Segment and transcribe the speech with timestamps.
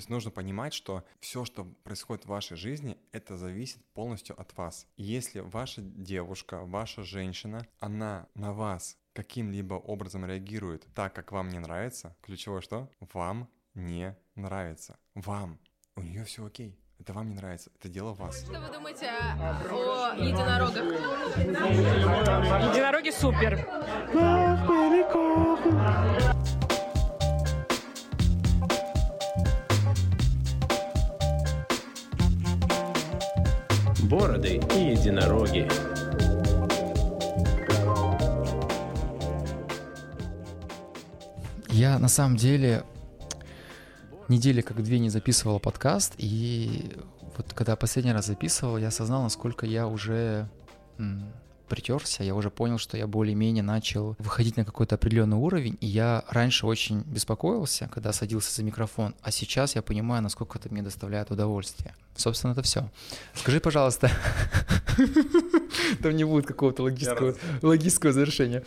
[0.00, 4.86] есть нужно понимать, что все, что происходит в вашей жизни, это зависит полностью от вас.
[4.96, 11.48] И если ваша девушка, ваша женщина, она на вас каким-либо образом реагирует так, как вам
[11.50, 12.90] не нравится, ключевое что?
[13.12, 14.98] Вам не нравится.
[15.14, 15.58] Вам.
[15.96, 16.78] У нее все окей.
[16.98, 17.70] Это вам не нравится.
[17.78, 18.42] Это дело вас.
[18.42, 20.84] Что вы думаете о единорогах?
[22.74, 23.66] Единороги супер.
[34.10, 35.68] Бороды и единороги.
[41.68, 42.82] Я на самом деле
[44.26, 46.90] недели как две не записывал подкаст, и
[47.36, 50.48] вот когда последний раз записывал, я осознал, насколько я уже
[51.70, 56.24] притерся, я уже понял, что я более-менее начал выходить на какой-то определенный уровень, и я
[56.28, 61.30] раньше очень беспокоился, когда садился за микрофон, а сейчас я понимаю, насколько это мне доставляет
[61.30, 61.94] удовольствие.
[62.16, 62.90] Собственно, это все.
[63.34, 64.10] Скажи, пожалуйста,
[66.02, 68.64] там не будет какого-то логического, логического завершения.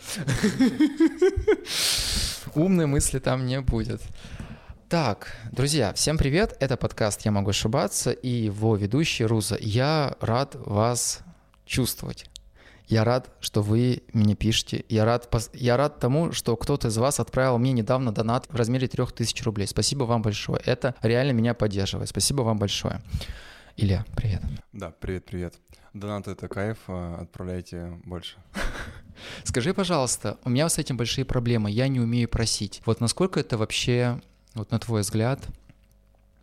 [2.54, 4.00] Умной мысли там не будет.
[4.88, 6.56] Так, друзья, всем привет.
[6.60, 9.58] Это подкаст «Я могу ошибаться» и его ведущий Руза.
[9.60, 11.20] Я рад вас
[11.66, 12.30] чувствовать.
[12.86, 14.84] Я рад, что вы мне пишете.
[14.88, 18.88] Я рад, я рад тому, что кто-то из вас отправил мне недавно донат в размере
[18.88, 19.66] 3000 рублей.
[19.66, 20.60] Спасибо вам большое.
[20.64, 22.10] Это реально меня поддерживает.
[22.10, 23.00] Спасибо вам большое.
[23.76, 24.42] Илья, привет.
[24.72, 25.54] Да, привет-привет.
[25.94, 28.36] Донаты— это кайф, а отправляйте больше.
[29.44, 32.82] Скажи, пожалуйста, у меня с этим большие проблемы, я не умею просить.
[32.84, 34.20] Вот насколько это вообще,
[34.54, 35.40] вот на твой взгляд,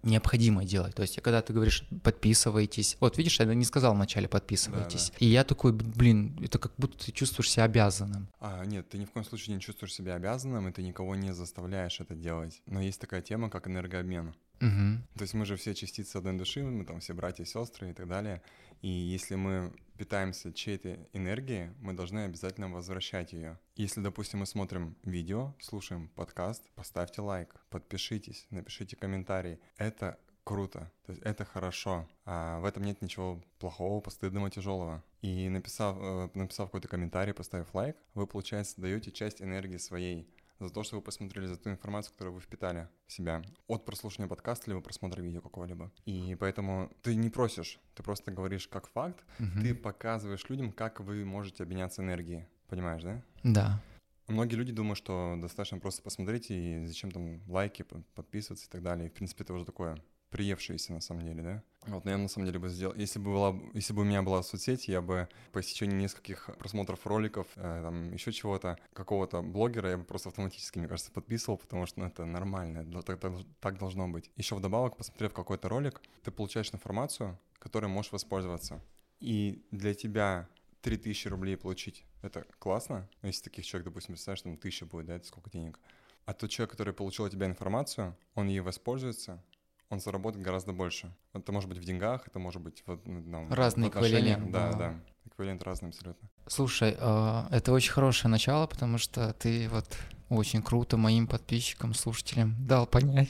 [0.04, 0.96] необходимо делать.
[0.96, 5.26] То есть, когда ты говоришь подписывайтесь, вот видишь, я не сказал вначале подписывайтесь, да, да.
[5.26, 8.28] и я такой, блин, это как будто ты чувствуешь себя обязанным.
[8.40, 11.34] А, нет, ты ни в коем случае не чувствуешь себя обязанным, и ты никого не
[11.34, 12.62] заставляешь это делать.
[12.66, 14.34] Но есть такая тема, как энергообмен.
[14.62, 15.18] Угу.
[15.18, 17.94] То есть мы же все частицы одной души, мы там все братья и сестры и
[17.94, 18.42] так далее.
[18.82, 23.60] И если мы питаемся чьей-то энергией, мы должны обязательно возвращать ее.
[23.76, 29.60] Если, допустим, мы смотрим видео, слушаем подкаст, поставьте лайк, подпишитесь, напишите комментарий.
[29.78, 35.04] Это круто, то есть это хорошо, а в этом нет ничего плохого, постыдного, тяжелого.
[35.22, 40.28] И написав, э, написав какой-то комментарий, поставив лайк, вы, получается, даете часть энергии своей
[40.68, 44.30] за то, что вы посмотрели, за ту информацию, которую вы впитали в себя от прослушивания
[44.30, 45.92] подкаста либо просмотра видео какого-либо.
[46.06, 49.62] И поэтому ты не просишь, ты просто говоришь как факт, угу.
[49.62, 52.46] ты показываешь людям, как вы можете обменяться энергией.
[52.68, 53.22] Понимаешь, да?
[53.44, 53.84] Да.
[54.28, 57.86] Многие люди думают, что достаточно просто посмотреть и зачем там лайки,
[58.16, 59.08] подписываться и так далее.
[59.08, 59.98] И, в принципе, это уже такое
[60.32, 61.64] приевшиеся на самом деле, да?
[61.88, 64.22] Вот, но я на самом деле бы сделал, если бы, была, если бы у меня
[64.22, 69.90] была соцсеть, я бы по истечении нескольких просмотров роликов, э, там еще чего-то, какого-то блогера,
[69.90, 73.78] я бы просто автоматически, мне кажется, подписывал, потому что ну, это нормально, так, так, так
[73.78, 74.32] должно быть.
[74.38, 78.82] Еще вдобавок, посмотрев какой-то ролик, ты получаешь информацию, которой можешь воспользоваться.
[79.20, 80.48] И для тебя
[80.82, 83.10] 3000 рублей получить, это классно.
[83.22, 85.80] Ну, если таких человек, допустим, представляешь, там 1000 будет, да, это сколько денег?
[86.26, 89.44] А тот человек, который получил от тебя информацию, он ей воспользуется,
[89.92, 91.14] он заработает гораздо больше.
[91.34, 94.50] Это может быть в деньгах, это может быть в, ну, Разный в эквивалент.
[94.52, 94.96] Да, да, да.
[95.26, 96.30] Эквивалент разный абсолютно.
[96.48, 99.86] Слушай, а, это очень хорошее начало, потому что ты вот
[100.30, 103.30] очень круто моим подписчикам, слушателям дал понять.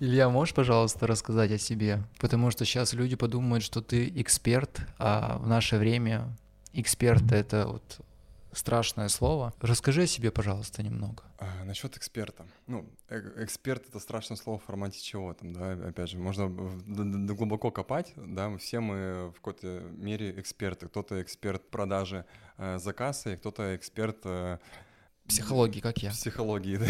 [0.00, 2.02] Илья, можешь, пожалуйста, рассказать о себе?
[2.18, 6.36] Потому что сейчас люди подумают, что ты эксперт, а в наше время
[6.72, 8.00] эксперт— это вот
[8.52, 9.52] страшное слово.
[9.60, 11.24] Расскажи о себе, пожалуйста, немного.
[11.38, 12.46] А, насчет эксперта.
[12.66, 17.70] Ну, э эксперт это страшное слово в формате чего там, да, опять же, можно глубоко
[17.70, 20.88] копать, да, все мы в какой-то мере эксперты.
[20.88, 22.24] Кто-то эксперт продажи
[22.58, 24.58] э, заказа, и кто-то эксперт э,
[25.26, 26.10] Психологии, как я.
[26.10, 26.86] Психологии, да.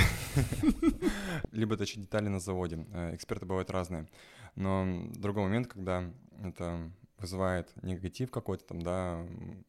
[1.52, 2.86] Либо точить детали на заводе.
[2.92, 4.08] Э, эксперты бывают разные.
[4.56, 6.10] Но другой момент, когда
[6.42, 6.90] это
[7.22, 9.26] вызывает негатив какой-то там, да,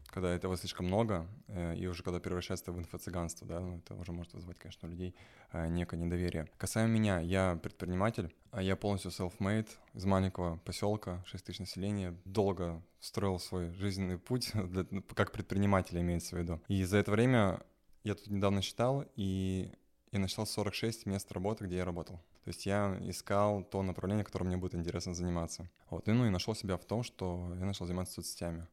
[0.08, 4.12] когда этого слишком много, э, и уже когда превращается в инфо-цыганство, да, ну, это уже
[4.12, 5.16] может вызывать, конечно, у людей
[5.52, 6.48] э, некое недоверие.
[6.58, 12.82] Касаемо меня, я предприниматель, а я полностью self-made, из маленького поселка, 6 тысяч населения, долго
[13.00, 16.62] строил свой жизненный путь, для, ну, как предприниматель имеется в виду.
[16.68, 17.62] И за это время
[18.04, 19.72] я тут недавно считал, и
[20.12, 22.20] я насчитал 46 мест работы, где я работал.
[22.44, 25.70] То есть я искал то направление, которым мне будет интересно заниматься.
[25.90, 26.08] Вот.
[26.08, 28.68] И, ну и нашел себя в том, что я начал заниматься соцсетями.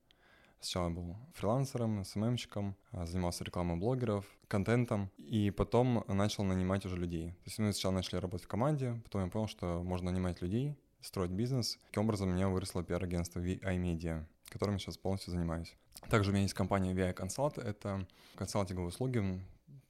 [0.60, 6.96] Сначала я был фрилансером, СММщиком, а, занимался рекламой блогеров, контентом, и потом начал нанимать уже
[6.96, 7.30] людей.
[7.30, 10.76] То есть мы сначала начали работать в команде, потом я понял, что можно нанимать людей,
[11.00, 11.78] строить бизнес.
[11.86, 15.74] Таким образом у меня выросло пиар-агентство iMedia, которым я сейчас полностью занимаюсь.
[16.10, 18.06] Также у меня есть компания VI Consult, это
[18.36, 19.40] консалтинговые услуги,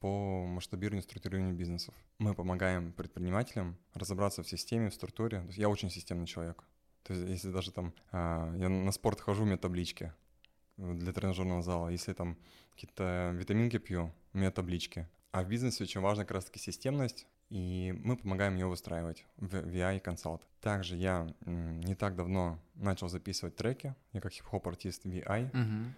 [0.01, 1.95] по масштабированию, структурированию бизнесов.
[2.19, 5.41] Мы помогаем предпринимателям разобраться в системе, в структуре.
[5.41, 6.65] То есть я очень системный человек.
[7.03, 10.13] То есть если даже там а, я на спорт хожу, у меня таблички
[10.77, 11.89] для тренажерного зала.
[11.89, 12.37] Если там
[12.73, 15.07] какие-то витаминки пью, у меня таблички.
[15.33, 20.03] А в бизнесе очень важна как раз-таки системность, и мы помогаем ее выстраивать в VI
[20.03, 20.41] Consult.
[20.61, 25.51] Также я не так давно начал записывать треки, я как хип-хоп артист VI.
[25.53, 25.95] Мгм.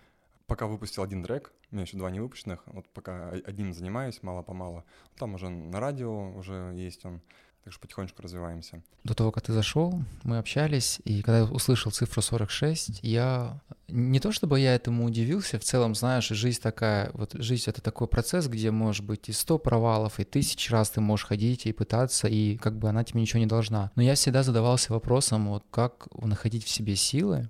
[0.53, 4.85] Пока выпустил один трек, у меня еще два не выпущенных, вот пока одним занимаюсь мало-помалу.
[5.17, 7.23] Там уже на радио уже есть он,
[7.65, 8.83] так что потихонечку развиваемся.
[9.03, 14.21] До того, как ты зашел, мы общались, и когда я услышал цифру 46, я не
[14.21, 18.47] то чтобы я этому удивился, в целом, знаешь, жизнь такая, вот жизнь это такой процесс,
[18.47, 22.59] где может быть и 100 провалов, и тысяч раз ты можешь ходить и пытаться, и
[22.59, 23.91] как бы она тебе ничего не должна.
[23.97, 27.49] Но я всегда задавался вопросом, вот как находить в себе силы,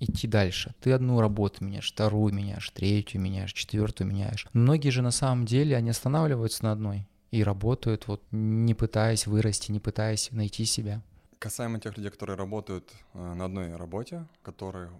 [0.00, 0.74] идти дальше.
[0.80, 4.46] Ты одну работу меняешь, вторую меняешь, третью меняешь, четвертую меняешь.
[4.52, 9.70] Многие же на самом деле, они останавливаются на одной и работают, вот не пытаясь вырасти,
[9.70, 11.02] не пытаясь найти себя.
[11.38, 14.90] Касаемо тех людей, которые работают э, на одной работе, которые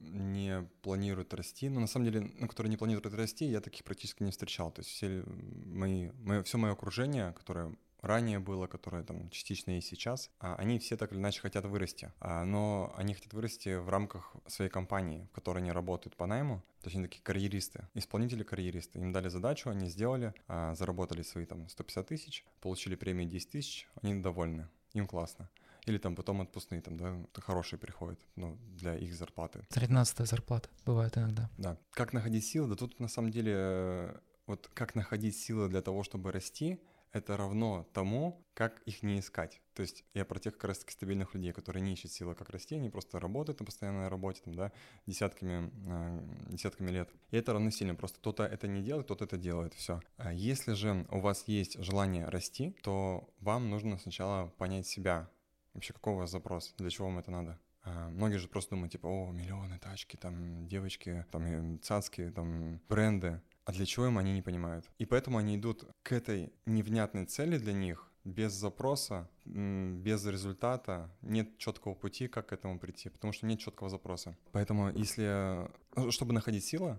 [0.00, 4.22] не планируют расти, но на самом деле, ну, которые не планируют расти, я таких практически
[4.22, 4.70] не встречал.
[4.70, 5.24] То есть все
[5.66, 10.78] мои, мое, все мое окружение, которое ранее было, которое там частично и сейчас, а, они
[10.78, 12.12] все так или иначе хотят вырасти.
[12.20, 16.62] А, Но они хотят вырасти в рамках своей компании, в которой они работают по найму.
[16.80, 18.98] То есть они такие карьеристы, исполнители-карьеристы.
[19.00, 23.88] Им дали задачу, они сделали, а, заработали свои там 150 тысяч, получили премии 10 тысяч,
[24.02, 25.48] они довольны, им классно.
[25.86, 29.64] Или там потом отпускные, там, да, хорошие приходят, ну, для их зарплаты.
[29.70, 31.50] 13 зарплата бывает иногда.
[31.56, 31.78] Да.
[31.92, 32.68] Как находить силы?
[32.68, 36.78] Да тут на самом деле э, вот как находить силы для того, чтобы расти,
[37.12, 39.60] это равно тому, как их не искать.
[39.74, 42.50] То есть я про тех как раз таки стабильных людей, которые не ищут силы, как
[42.50, 44.72] расти, они просто работают на постоянной работе, там, да,
[45.06, 47.10] десятками, э, десятками лет.
[47.30, 50.00] И это равно сильно, просто кто-то это не делает, кто-то это делает, все.
[50.16, 55.30] А если же у вас есть желание расти, то вам нужно сначала понять себя,
[55.74, 57.58] вообще какой у вас запрос, для чего вам это надо.
[57.88, 63.40] А, Многие же просто думают, типа, о, миллионы тачки, там, девочки, там, цацки, там, бренды.
[63.68, 64.86] А для чего им они не понимают?
[64.96, 71.58] И поэтому они идут к этой невнятной цели для них без запроса, без результата, нет
[71.58, 74.38] четкого пути, как к этому прийти, потому что нет четкого запроса.
[74.52, 76.98] Поэтому если, э, чтобы находить силы,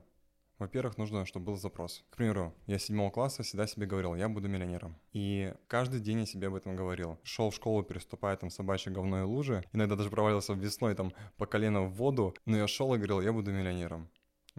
[0.60, 2.04] во-первых, нужно, чтобы был запрос.
[2.12, 4.96] К примеру, я с седьмого класса всегда себе говорил, я буду миллионером.
[5.12, 7.18] И каждый день я себе об этом говорил.
[7.24, 9.64] Шел в школу, переступая там собачье говно и лужи.
[9.74, 12.36] Иногда даже провалился весной там по колено в воду.
[12.46, 14.08] Но я шел и говорил, я буду миллионером.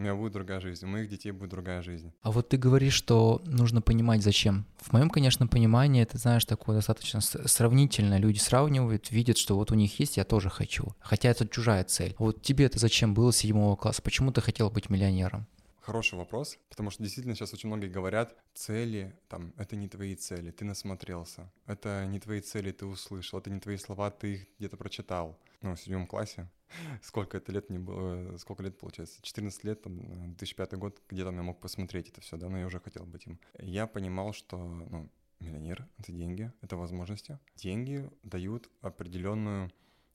[0.01, 2.11] У меня будет другая жизнь, у моих детей будет другая жизнь.
[2.23, 4.65] А вот ты говоришь, что нужно понимать, зачем.
[4.79, 8.19] В моем, конечно, понимании это, знаешь, такое достаточно сравнительно.
[8.19, 10.95] Люди сравнивают, видят, что вот у них есть, я тоже хочу.
[11.01, 12.15] Хотя это чужая цель.
[12.19, 14.01] Вот тебе это зачем было с седьмого класса?
[14.01, 15.47] Почему ты хотел быть миллионером?
[15.83, 20.51] Хороший вопрос, потому что действительно сейчас очень многие говорят, цели, там, это не твои цели,
[20.51, 24.79] ты насмотрелся, это не твои цели, ты услышал, это не твои слова, ты их где-то
[24.79, 25.39] прочитал.
[25.61, 26.49] Ну, в седьмом классе.
[27.03, 29.19] Сколько это лет не было, сколько лет получается?
[29.23, 32.59] 14 лет, там, э, 2005 год, где там я мог посмотреть это все, да, но
[32.59, 33.39] я уже хотел быть им.
[33.59, 37.39] Я понимал, что, ну, миллионер— это деньги, это возможности.
[37.57, 39.71] Деньги дают определенную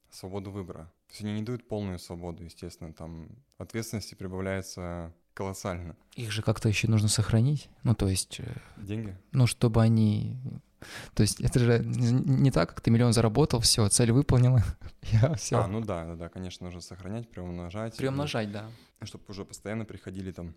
[0.10, 0.92] свободу выбора.
[1.08, 5.96] То есть они не дают полную свободу, естественно, там ответственности прибавляется колоссально.
[6.16, 7.70] Их же как-то еще нужно сохранить.
[7.84, 9.18] Ну, то есть, э, Деньги?
[9.32, 10.38] ну, чтобы они...
[11.14, 14.62] То есть это же не так, как ты миллион заработал, все, цель выполнила,
[15.04, 15.58] я все.
[15.58, 17.98] А, ну да, да, да, конечно, нужно сохранять, приумножать.
[17.98, 18.70] Приумножать, да.
[19.04, 20.56] Чтобы уже постоянно приходили там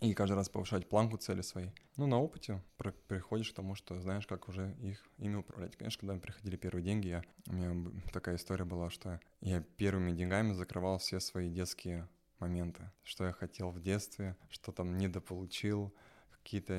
[0.00, 1.72] и каждый раз повышать планку цели своей.
[1.96, 5.76] Ну, на опыте про- приходишь к тому, что знаешь, как уже их ими управлять.
[5.76, 10.54] Конечно, когда приходили первые деньги, я, у меня такая история была, что я первыми деньгами
[10.54, 12.90] закрывал все свои детские моменты.
[13.02, 15.94] Что я хотел в детстве, что там недополучил,
[16.30, 16.74] какие-то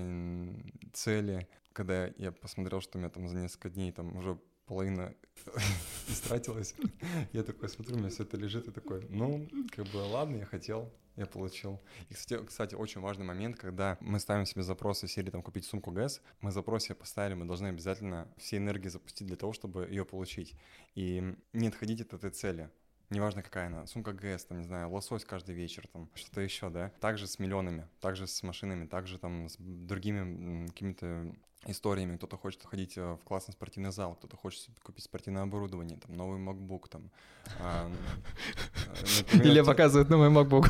[0.93, 1.47] цели.
[1.73, 5.13] Когда я посмотрел, что у меня там за несколько дней там уже половина
[6.07, 6.75] истратилась,
[7.33, 10.45] я такой смотрю, у меня все это лежит, и такой, ну, как бы, ладно, я
[10.45, 11.81] хотел, я получил.
[12.09, 15.91] И, кстати, кстати, очень важный момент, когда мы ставим себе запросы серии там купить сумку
[15.91, 20.05] ГЭС, мы запрос себе поставили, мы должны обязательно все энергии запустить для того, чтобы ее
[20.05, 20.55] получить.
[20.95, 22.69] И не отходить от этой цели.
[23.12, 23.86] Неважно, какая она.
[23.88, 26.91] Сумка ГС, там, не знаю, лосось каждый вечер, там, что-то еще, да.
[27.01, 31.36] Также с миллионами, также с машинами, также там с другими какими-то
[31.68, 32.15] историями.
[32.15, 36.39] Кто-то хочет ходить э, в классный спортивный зал, кто-то хочет купить спортивное оборудование, там, новый
[36.39, 37.12] MacBook, там.
[37.60, 37.91] а,
[39.34, 40.68] э, те- показывает мой MacBook.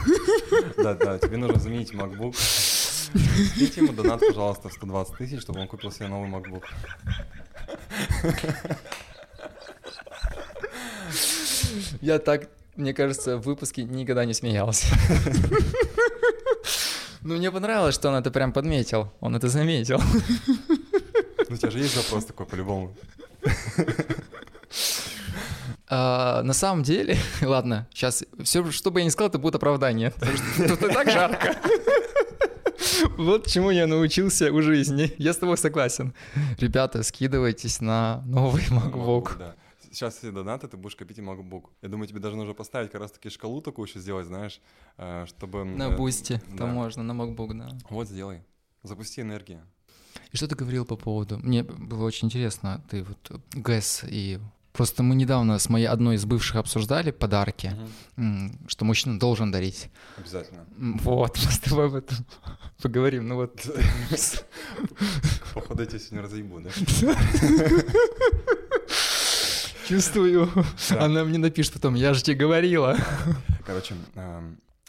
[0.78, 2.34] Да, да, тебе нужно заменить MacBook.
[2.34, 6.64] Скиньте ему донат, пожалуйста, в 120 тысяч, чтобы он купил себе новый MacBook.
[12.02, 14.88] Я так, мне кажется, в выпуске никогда не смеялся.
[17.24, 19.14] Ну, мне понравилось, что он это прям подметил.
[19.20, 20.02] Он это заметил.
[21.50, 22.96] Ну, у тебя же есть запрос такой по-любому.
[25.90, 30.12] А, на самом деле, ладно, сейчас все, что бы я ни сказал, это будет оправдание.
[30.12, 31.58] Потому что тут и так жарко.
[33.18, 35.14] Вот чему я научился у жизни.
[35.18, 36.14] Я с тобой согласен.
[36.58, 39.38] Ребята, скидывайтесь на новый MacBook.
[39.38, 39.56] Да.
[39.92, 41.66] Сейчас все донаты, ты будешь копить и MacBook.
[41.82, 44.62] Я думаю, тебе даже нужно поставить как раз-таки шкалу такую еще сделать, знаешь,
[44.98, 45.66] э, чтобы...
[45.66, 46.60] На э, бусте, да.
[46.60, 47.78] там можно, на MacBook, да.
[47.90, 48.42] Вот, сделай.
[48.84, 49.62] Запусти энергию.
[50.32, 51.40] И что ты говорил по поводу...
[51.40, 54.40] Мне было очень интересно, ты вот ГЭС и...
[54.72, 57.76] Просто мы недавно с моей одной из бывших обсуждали подарки,
[58.16, 59.90] м, что мужчина должен дарить.
[60.16, 60.66] Обязательно.
[60.78, 62.18] Вот, мы с тобой об этом
[62.82, 63.28] поговорим.
[63.28, 63.60] Ну вот,
[65.54, 66.70] Походу, я тебя сегодня разъебу, да?
[69.92, 70.50] чувствую.
[70.92, 72.98] Она мне напишет потом, я же тебе говорила.
[73.66, 73.96] Короче,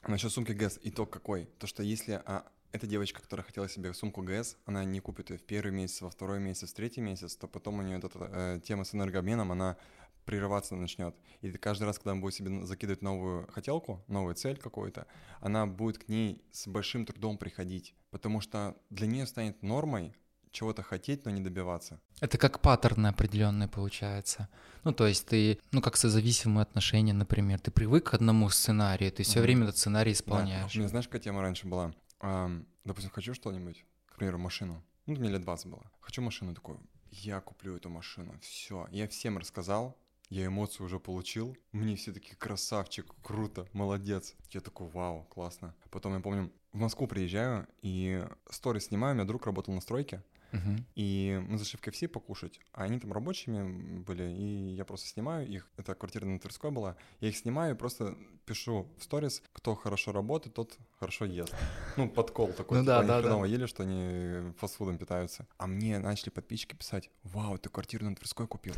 [0.07, 1.47] насчет сумки ГЭС, итог какой?
[1.59, 5.39] То, что если а, эта девочка, которая хотела себе сумку ГЭС, она не купит ее
[5.39, 8.61] в первый месяц, во второй месяц, в третий месяц, то потом у нее эта э,
[8.65, 9.77] тема с энергообменом, она
[10.25, 11.17] прерываться начнет.
[11.41, 15.09] И каждый раз, когда она будет себе закидывать новую хотелку, новую цель какую-то,
[15.41, 20.15] она будет к ней с большим трудом приходить, потому что для нее станет нормой
[20.53, 22.01] чего-то хотеть, но не добиваться.
[22.21, 24.49] Это как паттерны определенные получается.
[24.85, 29.23] Ну, то есть ты, ну, как созависимые отношения, например, ты привык к одному сценарию, ты
[29.23, 29.43] все Мгм.
[29.43, 30.17] время этот сценарий Да.
[30.17, 30.75] исполняешь.
[30.75, 31.93] У меня знаешь, какая тема раньше была?
[32.21, 34.83] Ам, допустим, хочу что-нибудь, к примеру, машину.
[35.07, 35.91] Ну, мне лет 20 было.
[36.01, 36.79] Хочу машину такую.
[37.11, 38.35] Я куплю эту машину.
[38.41, 38.87] Все.
[38.93, 39.97] Я всем рассказал.
[40.31, 41.55] Я эмоции уже получил.
[41.73, 44.35] Мне все такие красавчик, круто, молодец.
[44.51, 45.75] Я такой, вау, классно.
[45.91, 49.13] Потом я помню, в Москву приезжаю и сторис снимаю.
[49.13, 50.23] У меня друг работал на стройке.
[50.53, 50.87] Мгм.
[50.95, 55.49] И мы зашли в КФС покушать, а они там рабочими были, и я просто снимаю
[55.49, 59.75] их, это квартира на Тверской была, я их снимаю и просто пишу в сторис, кто
[59.75, 61.55] хорошо работает, тот хорошо ест.
[61.97, 63.23] Ну, подкол такой, Ну типа да, они да, да.
[63.23, 65.47] хреново ели, что они фастфудом питаются.
[65.59, 68.75] А мне начали подписчики писать, вау, ты квартиру на Тверской купил.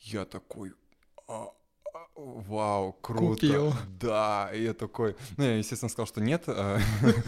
[0.00, 0.72] Я такой,
[1.26, 1.52] «А, а,
[2.18, 3.34] Вау, круто.
[3.34, 3.72] Купил.
[4.00, 5.14] Да, и я такой...
[5.36, 6.80] Ну, я, естественно, сказал, что нет, э,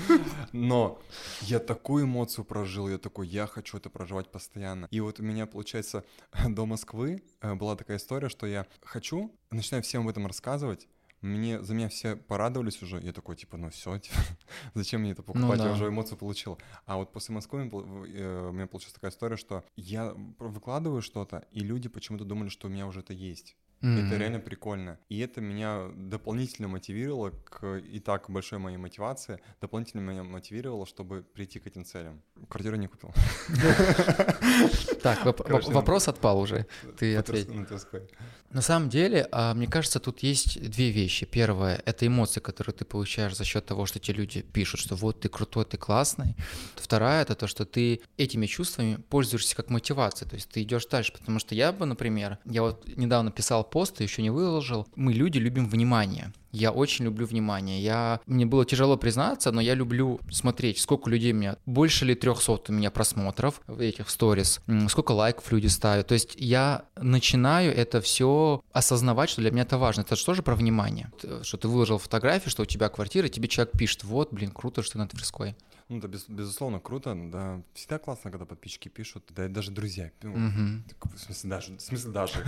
[0.52, 1.00] но
[1.42, 4.88] я такую эмоцию прожил, я такой, я хочу это проживать постоянно.
[4.90, 6.04] И вот у меня, получается,
[6.48, 10.88] до Москвы э, была такая история, что я хочу, начинаю всем об этом рассказывать,
[11.20, 14.00] мне, за меня все порадовались уже, я такой, типа, ну все,
[14.74, 15.68] зачем мне это покупать, да.
[15.68, 16.58] я уже эмоцию получил.
[16.86, 21.60] А вот после Москвы э, у меня получилась такая история, что я выкладываю что-то, и
[21.60, 23.56] люди почему-то думали, что у меня уже это есть.
[23.80, 24.18] Это Мгм.
[24.18, 24.98] реально прикольно.
[25.08, 31.22] И это меня дополнительно мотивировало к и так большой моей мотивации, дополнительно меня мотивировало, чтобы
[31.22, 32.20] прийти к этим целям.
[32.48, 33.14] Квартиру не купил.
[35.02, 36.66] Так, вопрос отпал уже.
[36.98, 38.08] Ты на Тверской.
[38.50, 41.24] На самом деле, а, мне кажется, тут есть две вещи.
[41.24, 45.20] Первое— это эмоции, которые ты получаешь за счет того, что те люди пишут, что вот
[45.20, 46.34] ты крутой, ты классный.
[46.74, 51.12] Вторая— это то, что ты этими чувствами пользуешься как мотивацией, то есть ты идешь дальше.
[51.12, 55.38] Потому что я бы, например, я вот недавно писал пост, еще не выложил, мы люди
[55.38, 56.32] любим внимание.
[56.52, 57.80] Я очень люблю внимание.
[57.80, 58.20] Я...
[58.26, 61.56] Мне было тяжело признаться, но я люблю смотреть, сколько людей у меня...
[61.64, 66.08] Больше ли 300 у меня просмотров в этих сторис, сколько лайков люди ставят.
[66.08, 70.00] То есть я начинаю это все осознавать, что для меня это важно.
[70.00, 71.12] Это же тоже про внимание.
[71.20, 74.50] Т- Что ты выложил фотографию, что у тебя квартира, и тебе человек пишет, вот, блин,
[74.50, 75.54] круто, что ты на Тверской.
[75.90, 77.62] Ну, это без- безусловно круто, да.
[77.74, 80.12] Всегда классно, когда подписчики пишут, да и даже друзья.
[80.22, 82.34] Ну, так, В смысле даже, в смысле даже.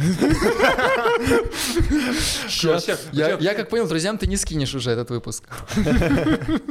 [3.12, 5.49] Я, как понял, друзьям ты не скинешь уже этот выпуск.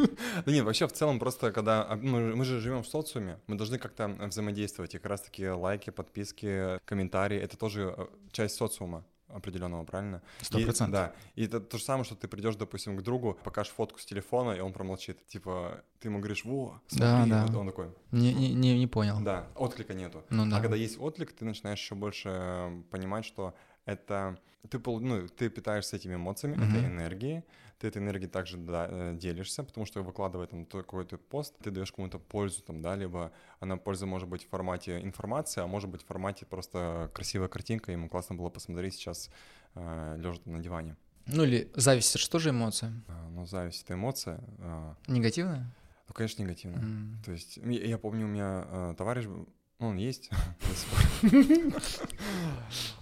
[0.46, 3.78] Да нет, вообще в целом просто, когда а, мы, же живем в социуме, мы должны
[3.78, 4.96] как-то взаимодействовать.
[4.96, 9.04] И как раз-таки лайки, подписки, комментарии— это тоже э, часть социума
[9.36, 10.22] определенного, правильно?
[10.42, 10.92] Сто процентов.
[10.92, 11.14] Да.
[11.36, 14.52] И это то же самое, что ты придешь, допустим, к другу, покажешь фотку с телефона,
[14.52, 15.26] и он промолчит.
[15.28, 17.32] Типа, ты ему говоришь, во, Да, смотри.
[17.32, 17.46] да.
[17.48, 19.20] Вот Он такой, Не, не, не, не понял.
[19.22, 20.24] да, отклика нету.
[20.30, 20.58] Ну да.
[20.58, 23.54] А когда есть отклик, ты начинаешь еще больше э, понимать, что
[23.86, 24.38] это
[24.70, 26.76] ты, ну, ты питаешься этими эмоциями, Мгм.
[26.76, 27.44] этой энергией,
[27.80, 31.72] ты этой энергией также да, э, делишься, потому что выкладывая там то- какой-то пост, ты
[31.72, 35.90] даешь кому-то пользу там, да, либо она польза может быть в формате информации, а может
[35.90, 39.30] быть в формате просто красивая картинка, ему классно было посмотреть сейчас
[39.76, 40.96] лежа на диване.
[41.26, 42.94] Ну или зависть, это же тоже эмоция.
[43.08, 45.74] А, Но зависть— это эмоция, а, Негативная?
[46.08, 46.78] ну, конечно, негативно.
[46.78, 47.22] М.
[47.26, 49.48] То есть, я, я помню, у меня э, товарищ, ну,
[49.80, 50.30] он есть.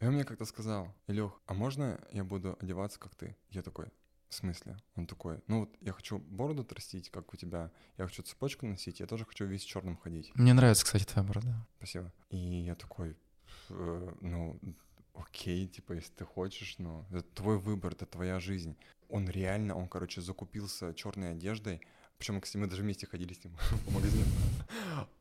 [0.00, 3.36] И он мне как-то сказал, Илюх, а можно я буду одеваться, как ты?
[3.50, 3.86] Я такой,
[4.30, 4.78] в смысле?
[4.96, 9.00] Он такой, ну вот я хочу бороду отрастить, как у тебя, я хочу цепочку носить,
[9.00, 10.30] я тоже хочу весь черным ходить.
[10.34, 11.66] Мне нравится, кстати, твоя борода.
[11.76, 12.12] Спасибо.
[12.30, 13.16] И я такой,
[13.68, 14.58] «Э, ну,
[15.14, 18.76] окей, типа, если ты хочешь, но это твой выбор, это твоя жизнь.
[19.08, 21.80] Он реально, он, короче, закупился черной одеждой,
[22.20, 24.24] причем, кстати, мы даже вместе ходили с ним по магазину.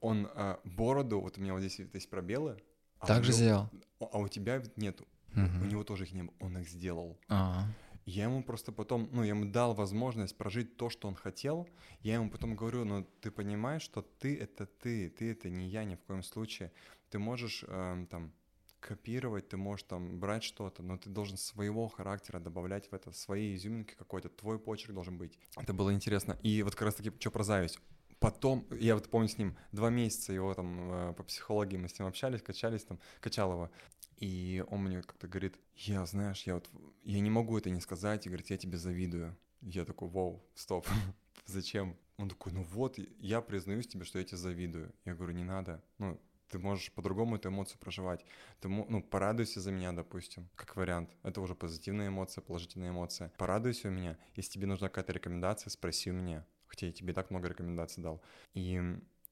[0.02, 2.62] Он а, бороду, вот у меня вот здесь есть пробелы.
[3.00, 3.70] А Так же него- сделал?
[4.00, 5.08] А у тебя нету.
[5.36, 6.34] У него тоже их не было.
[6.39, 7.18] Он их сделал.
[7.27, 7.68] А,
[8.06, 11.68] Я ему просто потом, ну, я ему дал возможность прожить то, что он хотел.
[12.01, 15.84] Я ему потом говорю, ну, ты понимаешь, что ты— это ты, ты— это не я
[15.84, 16.72] ни в коем случае.
[17.12, 18.32] Ты можешь эм, там
[18.79, 23.56] копировать, ты можешь там брать что-то, но ты должен своего характера добавлять в это, своей
[23.56, 25.38] изюминки какой-то, твой почерк должен быть.
[25.58, 26.39] Это было интересно.
[26.41, 27.79] И вот как раз-таки, что про зависть.
[28.20, 31.98] Потом, я вот помню с ним два месяца его там э, по психологии мы с
[31.98, 33.72] ним общались, качались там, качал его.
[34.18, 36.70] И он мне как-то говорит, я, знаешь, я вот,
[37.04, 39.38] я не могу это не сказать, и говорит, я тебе завидую.
[39.62, 40.86] Я такой, вау, стоп,
[41.46, 41.96] зачем?
[42.18, 44.94] Он такой, ну вот, я признаюсь тебе, что я тебе завидую.
[45.06, 48.26] Я говорю, не надо, ну, ты можешь по-другому эту эмоцию проживать.
[48.60, 51.12] Ты, ну, порадуйся за меня, допустим, как вариант.
[51.24, 53.32] Это уже позитивная эмоция, положительная эмоция.
[53.38, 54.18] Порадуйся у меня.
[54.36, 56.46] Если тебе нужна какая-то рекомендация, спроси у меня.
[56.70, 58.22] Хотя я тебе так много рекомендаций дал.
[58.54, 58.82] И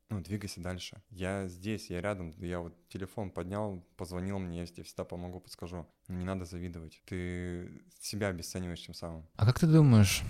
[0.10, 1.01] ну, двигайся дальше.
[1.10, 5.86] Я здесь, я рядом, я вот телефон поднял, позвонил мне, я тебе всегда помогу, подскажу.
[6.08, 7.01] Не надо завидовать.
[7.06, 9.25] Ты себя обесцениваешь тем самым.
[9.36, 10.24] А как ты думаешь,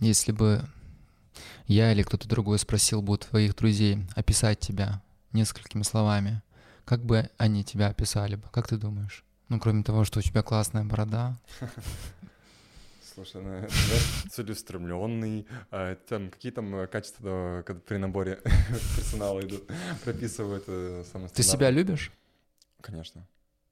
[0.00, 0.62] если бы
[1.66, 5.02] я или кто-то другой спросил бы у твоих друзей описать тебя
[5.32, 6.42] несколькими словами,
[6.84, 8.48] как бы они тебя описали бы?
[8.50, 9.24] Как ты думаешь?
[9.48, 11.38] Ну, кроме того, что у тебя классная борода.
[13.18, 18.40] Слушай, ну, знаешь, целеустремленный, а, там какие там э, качества, когда при наборе
[18.96, 19.68] персонала идут,
[20.04, 22.12] прописывают э, самые Ты себя любишь?
[22.80, 23.26] Конечно.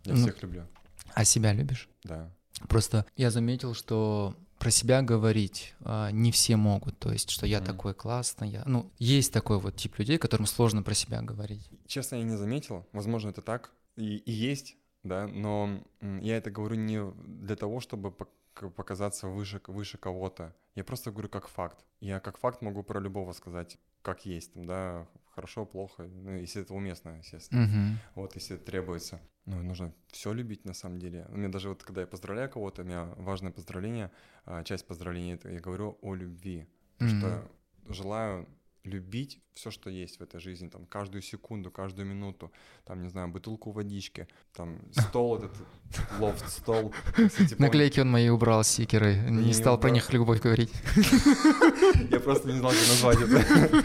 [0.04, 0.22] Я Ну.
[0.22, 0.66] всех люблю,
[1.14, 1.88] А себя любишь?
[2.02, 2.28] да.
[2.68, 6.98] Просто я заметил, что про себя говорить а, не все могут.
[6.98, 8.48] То есть, что я такой классный.
[8.48, 8.62] Я...
[8.66, 11.68] Ну, есть такой вот тип людей, которым сложно про себя говорить.
[11.86, 14.74] Честно, я не заметил, возможно, это так и, и есть,
[15.04, 18.28] да, но я это говорю не для того, чтобы пок-
[18.60, 20.54] показаться выше, выше кого-то.
[20.74, 21.84] Я просто говорю как факт.
[22.00, 26.62] Я как факт могу про любого сказать, как есть, там, да, хорошо, плохо, ну, если
[26.62, 27.62] это уместно, естественно.
[27.62, 27.98] Мгм.
[28.14, 29.20] Вот, если это требуется.
[29.44, 31.26] Ну, нужно все любить на самом деле.
[31.28, 34.10] У меня даже вот, когда я поздравляю кого-то, у меня важное поздравление,
[34.44, 36.66] а, часть поздравления, это я говорю о любви.
[36.98, 37.08] Мгм.
[37.10, 37.50] Что
[37.88, 38.48] желаю
[38.86, 42.50] любить все, что есть в этой жизни, там, каждую секунду, каждую минуту,
[42.84, 45.52] там, не знаю, бутылку водички, там, стол этот,
[46.20, 46.94] лофт, стол.
[47.14, 49.16] Кстати, Наклейки он мои убрал, стикеры.
[49.30, 50.72] Не не стал про них любовь говорить.
[52.10, 53.36] Я просто не знал, как назвать это.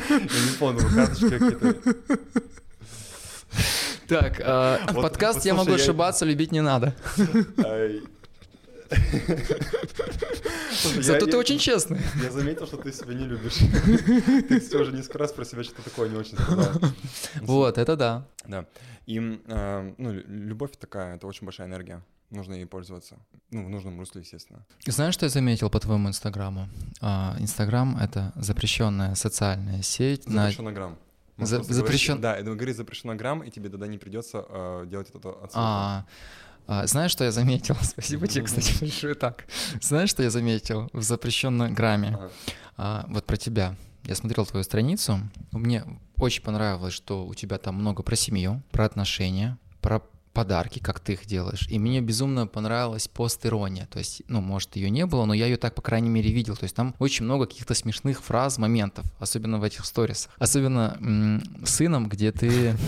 [0.09, 1.75] Я не помню, карточки какие-то.
[4.07, 6.93] Так, а, Вот, подкаст «Я могу я- ошибаться, любить не надо».
[11.01, 11.99] Зато ты очень честный.
[12.23, 13.55] Я заметил, что ты себя не любишь.
[14.47, 16.71] Ты, кстати, уже несколько раз про себя что-то такое не очень сказал.
[17.41, 18.25] Вот, это да.
[18.47, 18.65] Да.
[19.05, 22.01] И, а, ну, лю- любовь такая, это очень большая энергия.
[22.29, 23.17] Нужно ей пользоваться.
[23.51, 24.65] Ну, в нужном русле, естественно.
[24.87, 26.69] Знаешь, что я заметил по твоему инстаграму?
[27.01, 30.23] А, Инстаграм— это запрещенная социальная сеть.
[30.23, 30.97] Запрещено грамм.
[31.37, 35.09] За- запрещен- говорить- Да, это говори запрещено грамм, и тебе тогда не придется а, делать
[35.09, 35.49] это отсылку.
[35.55, 36.05] А, а,
[36.67, 37.75] знаешь, что я заметил?
[37.81, 39.15] Спасибо тебе, кстати, большое.
[39.15, 39.45] Так,
[39.81, 42.09] знаешь, что я заметил в запрещенном грамме?
[42.09, 42.31] Ага.
[42.77, 43.75] А, вот про тебя.
[44.03, 45.19] Я смотрел твою страницу.
[45.51, 45.83] Мне
[46.17, 50.01] очень понравилось, что у тебя там много про семью, про отношения, про
[50.33, 51.67] подарки, как ты их делаешь.
[51.69, 53.87] И мне безумно понравилась пост-ирония.
[53.91, 56.55] То есть, ну, может, ее не было, но я ее так, по крайней мере, видел.
[56.55, 60.31] То есть там очень много каких-то смешных фраз, моментов, особенно в этих сторисах.
[60.37, 62.75] Особенно м, сыном, где ты...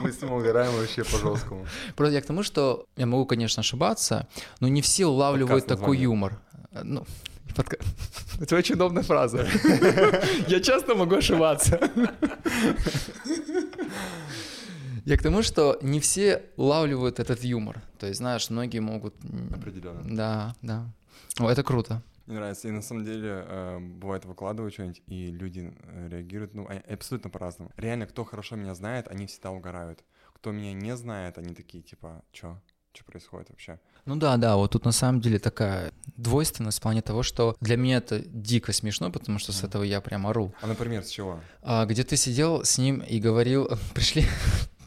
[0.00, 1.66] Мы с ним угораем вообще по жесткому.
[1.94, 4.26] Просто я к тому, что я могу, конечно, ошибаться,
[4.60, 6.38] но не все улавливают такой юмор.
[6.72, 7.06] Э, Ну,
[7.54, 7.80] подка-
[8.40, 9.38] это очень удобная фраза.
[10.48, 11.78] Я часто могу ошибаться.
[15.06, 17.80] Я к тому, что не все улавливают этот юмор.
[17.98, 19.14] То есть, знаешь, многие могут...
[19.54, 20.02] Определенно.
[20.16, 20.92] Да, да.
[21.38, 22.02] О, это круто.
[22.26, 22.66] Мне нравится.
[22.66, 27.70] И на самом деле, э, бывает, выкладываю что-нибудь, и люди э, реагируют, ну, абсолютно по-разному.
[27.76, 30.02] Реально, кто хорошо меня знает, они всегда угорают.
[30.32, 32.60] Кто меня не знает, они такие, типа, чё?
[32.92, 33.78] Что происходит вообще?
[34.06, 37.76] Ну да, да, вот тут на самом деле такая двойственность в плане того, что для
[37.76, 40.52] меня это дико смешно, потому что с этого я прям ору.
[40.62, 41.40] А, например, с чего?
[41.62, 44.24] А, где ты сидел с ним и говорил, пришли,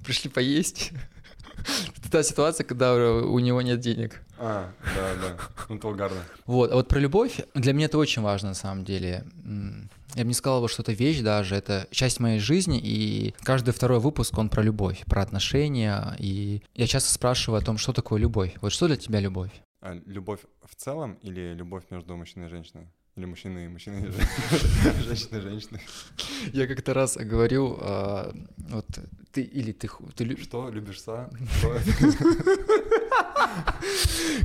[0.10, 0.92] пришли поесть.
[2.12, 4.22] Та ситуация, когда у него нет денег.
[4.40, 5.38] А, да, да.
[5.70, 6.24] Ну, это угарно.
[6.48, 9.24] Вот, а вот про любовь, для меня это очень важно на самом деле.
[10.16, 14.00] Я бы не сказал, что это вещь даже, это часть моей жизни, и каждый второй
[14.00, 18.56] выпуск, он про любовь, про отношения, и я часто спрашиваю о том, что такое любовь.
[18.62, 19.52] Вот что для тебя любовь?
[19.82, 22.88] А любовь в целом или любовь между мужчиной и женщиной?
[23.20, 24.12] Или мужчиной и мужчиной, и
[24.84, 25.82] жен- женщиной и женщиной?
[26.54, 28.34] Я как-то раз говорил, а,
[28.70, 28.86] вот
[29.34, 31.30] ты или ты, ты лю- Что, любишь са?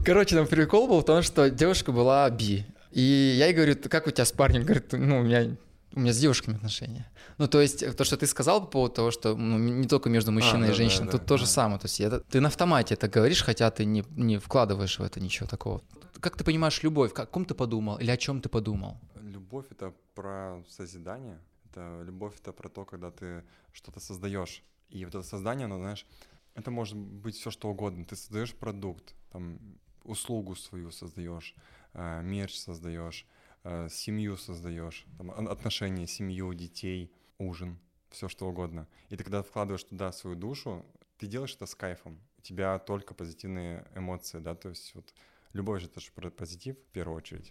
[0.05, 2.67] Короче, там прикол был в том, что девушка была би.
[2.91, 4.65] И я ей говорю, как у тебя с парнем?
[4.65, 5.57] Говорит, ну, у меня
[5.93, 7.07] у меня с девушками отношения.
[7.39, 10.33] Ну, то есть, то, что ты сказал по поводу того, что ну, не только между
[10.33, 11.39] мужчиной А, и да, женщиной, да, тут да, то да.
[11.39, 11.79] же самое.
[11.79, 15.21] То есть, это, ты на автомате это говоришь, хотя ты не, не вкладываешь в это
[15.21, 15.81] ничего такого.
[16.21, 17.13] Как ты понимаешь любовь?
[17.15, 17.99] О ком ты подумал?
[17.99, 18.99] Или о чем ты подумал?
[19.21, 21.39] Любовь это про созидание.
[21.71, 24.63] Это любовь это про то, когда ты что-то создаешь.
[24.89, 26.07] И вот это создание, оно, знаешь,
[26.55, 28.05] это может быть все что угодно.
[28.05, 29.59] Ты создаешь продукт, там,
[30.05, 31.55] услугу свою создаешь,
[31.95, 33.27] э, мерч создаешь,
[33.65, 37.79] э, семью создаешь, там, отношения, семью, детей, ужин,
[38.11, 38.87] все что угодно.
[39.09, 40.85] И ты когда вкладываешь туда свою душу,
[41.19, 42.21] ты делаешь это с кайфом.
[42.39, 45.13] У тебя только позитивные эмоции, да, то есть вот
[45.55, 47.51] любовь же это же про позитив в первую очередь.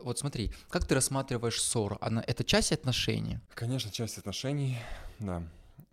[0.00, 1.98] Вот смотри, как ты рассматриваешь ссору?
[2.00, 3.40] Она, это часть отношений?
[3.54, 4.78] Конечно, часть отношений,
[5.18, 5.42] да.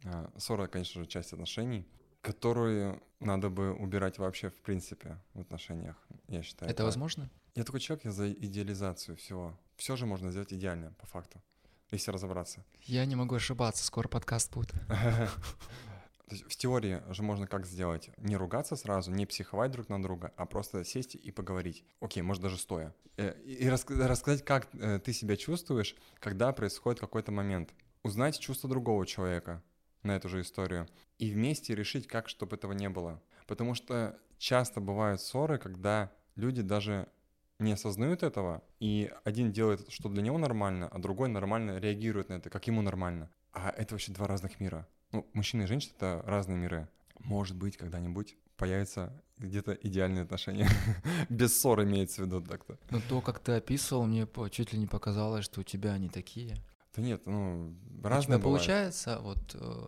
[0.05, 1.87] А, Ссора, конечно же, часть отношений,
[2.21, 5.95] которую надо бы убирать вообще в принципе в отношениях,
[6.27, 6.69] я считаю.
[6.69, 6.85] это так.
[6.85, 7.31] возможно?
[7.55, 9.57] Я такой человек, я за идеализацию всего.
[9.75, 11.41] Все же можно сделать идеально, по факту,
[11.89, 12.63] если разобраться.
[12.83, 14.73] Я не могу ошибаться, скоро подкаст будет.
[16.27, 18.09] То есть в теории же можно как сделать?
[18.17, 21.85] Не ругаться сразу, не психовать друг на друга, а просто сесть и поговорить.
[21.99, 22.95] Окей, может даже стоя.
[23.17, 27.73] Э, И и рас- рассказать, как э, ты себя чувствуешь, когда происходит какой-то момент.
[28.03, 29.63] Узнать чувство другого человека
[30.03, 30.87] на эту же историю.
[31.19, 33.21] И вместе решить, как, чтобы этого не было.
[33.47, 37.07] Потому что часто бывают ссоры, когда люди даже
[37.59, 42.33] не осознают этого, и один делает, что для него нормально, а другой нормально реагирует на
[42.33, 43.29] это, как ему нормально.
[43.53, 44.87] А это вообще два разных мира.
[45.15, 46.89] Ну, мужчина и женщина— это разные миры.
[47.19, 50.67] Может быть, когда-нибудь появятся где-то идеальные отношения.
[51.29, 52.77] Без ссор имеется в виду так-то.
[52.89, 56.57] Ну, то, как ты описывал, мне чуть ли не показалось, что у тебя они такие.
[56.95, 57.73] Да нет, ну,
[58.03, 58.43] У разные тебя бывают.
[58.43, 59.85] получается, вот э,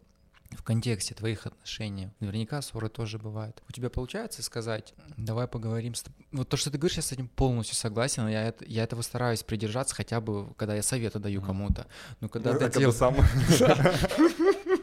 [0.51, 3.61] в контексте твоих отношений, наверняка ссоры тоже бывают.
[3.69, 6.25] У тебя получается сказать, давай поговорим с тобой.
[6.33, 9.43] Вот то, что ты говоришь, я с этим полностью согласен, я, это, я этого стараюсь
[9.43, 11.87] придержаться, хотя бы, когда я советы даю кому-то.
[12.19, 13.15] Но когда Ну, ты когда дел- сам.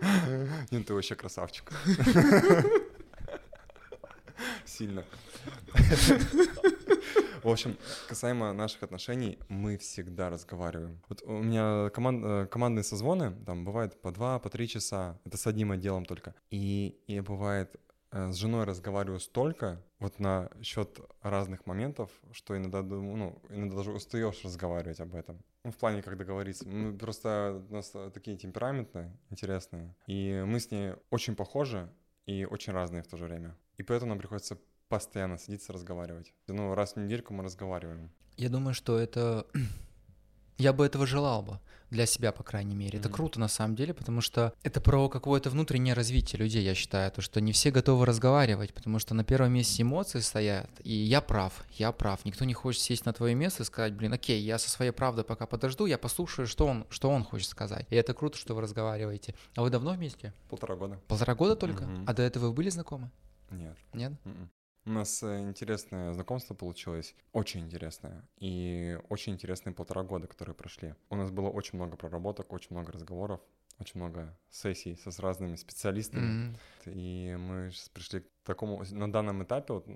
[0.71, 1.73] Нет, ты вообще красавчик.
[4.65, 5.05] Сильно.
[7.43, 7.77] В общем,
[8.09, 11.03] касаемо наших отношений, мы всегда разговариваем.
[11.11, 15.37] Вот у меня коман- э, командные созвоны, там бывает по два, по три часа, это
[15.37, 16.35] с одним отделом только.
[16.51, 17.77] И, и бывает,
[18.13, 23.93] э, с женой разговариваю столько, вот на счет разных моментов, что иногда, ну, иногда даже
[23.93, 25.45] устаешь разговаривать об этом.
[25.65, 26.69] Ну, в плане, как договориться.
[26.69, 29.95] Мы просто у нас э, такие темпераментные, интересные.
[30.07, 31.91] И мы с ней очень похожи
[32.27, 33.57] и очень разные в то же время.
[33.79, 36.35] И поэтому нам приходится постоянно садиться разговаривать.
[36.49, 38.11] Ну, раз в недельку мы разговариваем.
[38.37, 39.47] Я думаю, что это...
[40.59, 41.59] Я бы этого желал бы,
[41.91, 42.99] для себя, по крайней мере.
[42.99, 43.17] Это Мгм.
[43.17, 47.23] круто, на самом деле, потому что это про какое-то внутреннее развитие людей, я считаю, то,
[47.23, 51.65] что не все готовы разговаривать, потому что на первом месте эмоции стоят, и я прав,
[51.73, 52.25] я прав.
[52.25, 55.25] Никто не хочет сесть на твое место и сказать, блин, окей, я со своей правдой
[55.25, 57.87] пока подожду, я послушаю, что он, что он хочет сказать.
[57.91, 59.35] И это круто, что вы разговариваете.
[59.55, 60.33] А вы давно вместе?
[60.51, 61.01] Полтора года.
[61.07, 61.85] Полтора года только?
[61.85, 62.05] Мгм.
[62.07, 63.11] А до этого вы были знакомы?
[63.51, 63.77] Нет.
[63.93, 64.13] Нет?
[64.25, 64.51] Мгм.
[64.87, 70.95] У нас э, интересное знакомство получилось, очень интересное, и очень интересные полтора года, которые прошли.
[71.09, 73.41] У нас было очень много проработок, очень много разговоров,
[73.81, 76.57] очень много сессий со с разными специалистами, М.
[76.85, 79.87] и мы пришли к такому, на данном этапе, вот,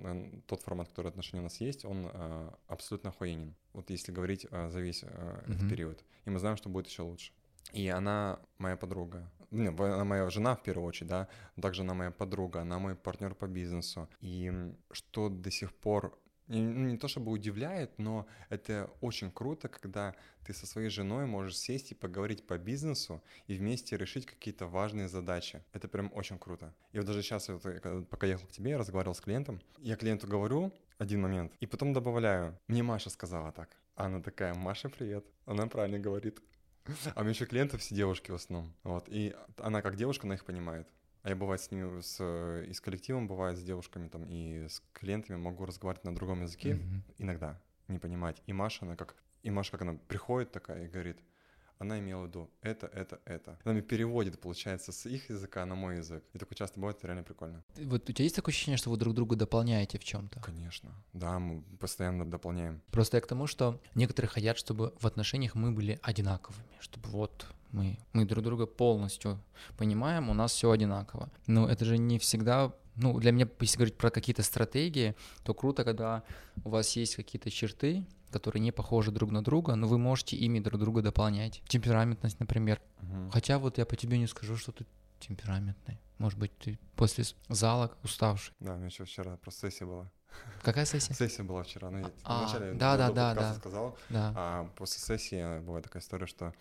[0.47, 4.69] тот формат, который отношения у нас есть, он э, абсолютно охуенен, вот если говорить э,
[4.69, 5.69] за весь э, этот Мгм.
[5.69, 7.31] период, и мы знаем, что будет еще лучше.
[7.73, 9.29] И она моя подруга.
[9.51, 11.27] Не, она моя жена в первую очередь, да.
[11.61, 14.07] Также она моя подруга, она мой партнер по бизнесу.
[14.21, 14.51] И
[14.91, 16.17] что до сих пор
[16.49, 21.25] не, ну, не то чтобы удивляет, но это очень круто, когда ты со своей женой
[21.25, 25.63] можешь сесть и поговорить по бизнесу и вместе решить какие-то важные задачи.
[25.73, 26.73] Это прям очень круто.
[26.91, 30.27] И вот даже сейчас, вот, пока ехал к тебе, я разговаривал с клиентом, я клиенту
[30.27, 33.69] говорю один момент, и потом добавляю, мне Маша сказала так.
[33.95, 35.25] Она такая, Маша, привет.
[35.45, 36.39] Она правильно говорит.
[37.15, 38.73] А у меня еще клиентов все девушки в основном.
[38.83, 39.05] Вот.
[39.07, 40.87] И она как девушка, она их понимает.
[41.21, 44.81] А я бывает с ними, с, и с коллективом, бывает с девушками там, и с
[44.93, 47.03] клиентами могу разговаривать на другом языке Мгм.
[47.17, 48.41] иногда, не понимать.
[48.47, 51.17] И Маша, она как, и Маша, как она приходит такая и говорит,
[51.79, 53.57] она имела в виду это, это, это.
[53.63, 56.23] Она мне переводит, получается, с их языка на мой язык.
[56.33, 57.63] И такое часто бывает, это реально прикольно.
[57.77, 60.41] Вот у тебя есть такое ощущение, что вы друг друга дополняете в чем-то?
[60.41, 60.91] Конечно.
[61.13, 62.81] Да, мы постоянно дополняем.
[62.91, 67.45] Просто я к тому, что некоторые хотят, чтобы в отношениях мы были одинаковыми, чтобы вот
[67.71, 69.39] мы, мы друг друга полностью
[69.77, 71.29] понимаем, у нас все одинаково.
[71.47, 75.85] Но это же не всегда, ну, для меня, если говорить про какие-то стратегии, то круто,
[75.85, 76.23] когда
[76.65, 80.59] у вас есть какие-то черты, которые не похожи друг на друга, но вы можете ими
[80.59, 81.61] друг друга дополнять.
[81.67, 82.81] Темпераментность, например.
[83.01, 83.31] Мгм.
[83.31, 84.85] Хотя вот я по тебе не скажу, что ты
[85.19, 85.99] темпераментный.
[86.17, 88.53] Может быть, ты после зала уставший.
[88.59, 90.09] Да, у меня еще вчера просто сессия была.
[90.61, 91.13] Какая сессия?
[91.15, 93.53] Сессия была вчера, ну, А, вначале да, да, да, да.
[93.55, 94.33] сказал, Да.
[94.35, 96.53] а после сессии бывает такая история, что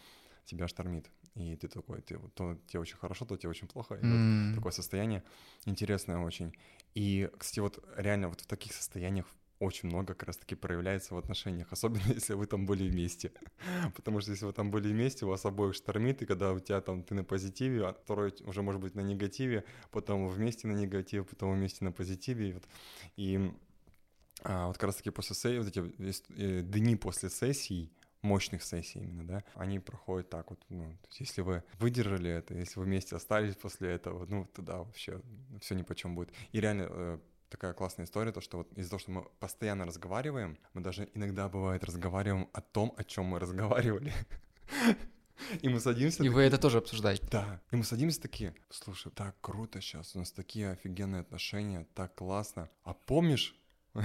[0.44, 3.94] тебя штормит, и ты такой, ты, вот то тебе очень хорошо, то тебе очень плохо,
[3.94, 4.54] и вот М.
[4.54, 5.22] такое состояние
[5.66, 6.54] интересное очень.
[6.94, 9.26] И, кстати, вот реально вот в таких состояниях
[9.58, 13.32] очень много как раз-таки проявляется в отношениях, особенно если вы там были вместе.
[13.94, 16.80] Потому что если вы там были вместе, у вас обоих штормит, и когда у тебя
[16.80, 21.24] там ты на позитиве, а второй уже может быть на негативе, потом вместе на негативе,
[21.24, 22.48] потом вместе на позитиве.
[22.48, 22.64] И, вот,
[23.16, 23.52] и
[24.42, 27.92] а, вот как раз-таки после сессии, вот эти э, дни после сессий,
[28.22, 32.54] мощных сессий именно, да, они проходят так вот, ну, то есть если вы выдержали это,
[32.54, 35.20] если вы вместе остались после этого, ну, тогда вообще
[35.60, 36.32] все ни по чем будет.
[36.52, 37.18] И реально э,
[37.48, 41.48] такая классная история, то, что вот из-за того, что мы постоянно разговариваем, мы даже иногда,
[41.48, 44.12] бывает, разговариваем о том, о чем мы разговаривали.
[45.60, 46.22] И мы садимся...
[46.22, 47.26] И вы такие, это тоже обсуждаете.
[47.30, 52.14] да, и мы садимся такие, слушай, так круто сейчас, у нас такие офигенные отношения, так
[52.14, 52.68] классно.
[52.82, 53.54] А помнишь?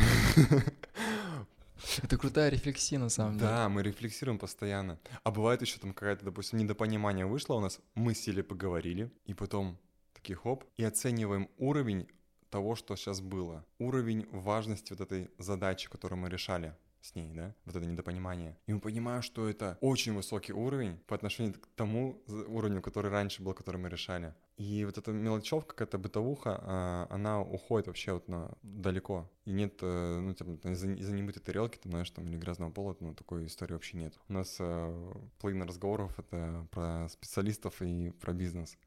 [2.01, 3.49] Это крутая рефлексия, на самом деле.
[3.49, 4.99] Да, мы рефлексируем постоянно.
[5.23, 9.77] А бывает еще там какая-то, допустим, недопонимание вышло у нас, мы сели, поговорили, и потом
[10.13, 12.08] такие хоп, и оцениваем уровень
[12.53, 13.65] того, что сейчас было.
[13.79, 18.55] Уровень важности вот этой задачи, которую мы решали с ней, да, вот это недопонимание.
[18.67, 23.41] И мы понимаем, что это очень высокий уровень по отношению к тому уровню, который раньше
[23.41, 24.33] был, который мы решали.
[24.57, 29.27] И вот эта мелочевка, какая-то бытовуха, а, она уходит вообще вот на далеко.
[29.45, 32.95] И нет, э, ну, там, из-за из-за немытой тарелки, там, знаешь, там, или грязного пола,
[32.99, 34.13] ну, такой истории вообще нет.
[34.29, 38.77] У нас э, половина разговоров— это про специалистов и про бизнес.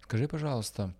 [0.00, 0.94] Скажи, пожалуйста,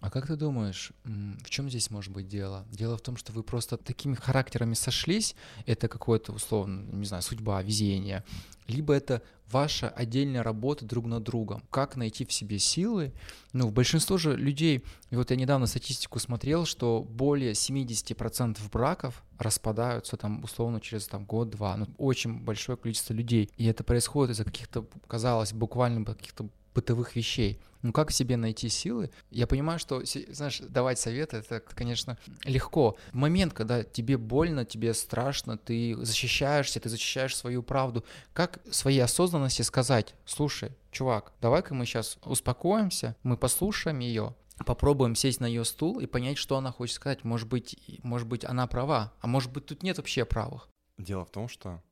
[0.00, 2.64] а как ты думаешь, в чем здесь может быть дело?
[2.70, 5.34] Дело в том, что вы просто такими характерами сошлись,
[5.66, 8.24] это какое-то, условно, не знаю, судьба, везение,
[8.66, 11.62] либо это ваша отдельная работа друг над другом.
[11.70, 13.12] Как найти в себе силы?
[13.52, 19.22] Ну, в большинство же людей, и вот я недавно статистику смотрел, что более 70% браков
[19.38, 21.76] распадаются там условно через там год-два.
[21.76, 23.50] Ну, очень большое количество людей.
[23.56, 27.60] И это происходит из-за каких-то, казалось, буквально каких-то бытовых вещей.
[27.82, 29.10] Ну как в себе найти силы?
[29.30, 32.96] Я понимаю, что, знаешь, давать советы, это, конечно, легко.
[33.12, 39.00] В момент, когда тебе больно, тебе страшно, ты защищаешься, ты защищаешь свою правду, как своей
[39.00, 44.34] осознанности сказать, слушай, чувак, давай-ка мы сейчас успокоимся, мы послушаем ее,
[44.66, 47.24] попробуем сесть на ее стул и понять, что она хочет сказать.
[47.24, 50.68] Может быть, может быть, она права, а может быть, тут нет вообще правых.
[50.98, 51.82] Дело в том, что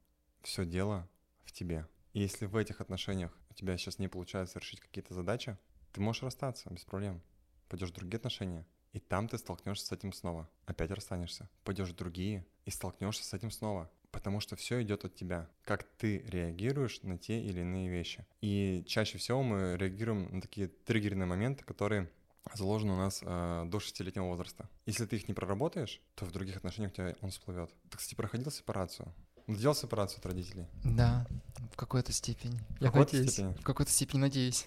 [0.43, 1.09] все дело
[1.45, 1.87] в тебе.
[2.13, 5.57] И если в этих отношениях тебя сейчас не получается решить какие-то задачи,
[5.93, 7.21] ты можешь расстаться без проблем.
[7.69, 10.49] Пойдешь в другие отношения, и там ты столкнешься с этим снова.
[10.65, 11.49] Опять расстанешься.
[11.65, 13.91] Пойдешь в другие и столкнешься с этим снова.
[14.11, 15.51] Потому что все идет от тебя.
[15.65, 18.27] Как ты реагируешь на те или иные вещи.
[18.41, 22.11] И чаще всего мы реагируем на такие триггерные моменты, которые
[22.55, 24.71] заложены у нас э, до шестилетнего возраста.
[24.87, 27.71] Если ты их не проработаешь, то в других отношениях у тебя он всплывет.
[27.91, 29.13] Ты, кстати, проходил сепарацию?
[29.49, 30.67] Делал сепарацию от родителей?
[30.85, 31.27] Да,
[31.73, 32.59] в какой-то степени.
[32.79, 33.53] В какой-то степени?
[33.55, 34.67] В какой-то степени надеюсь.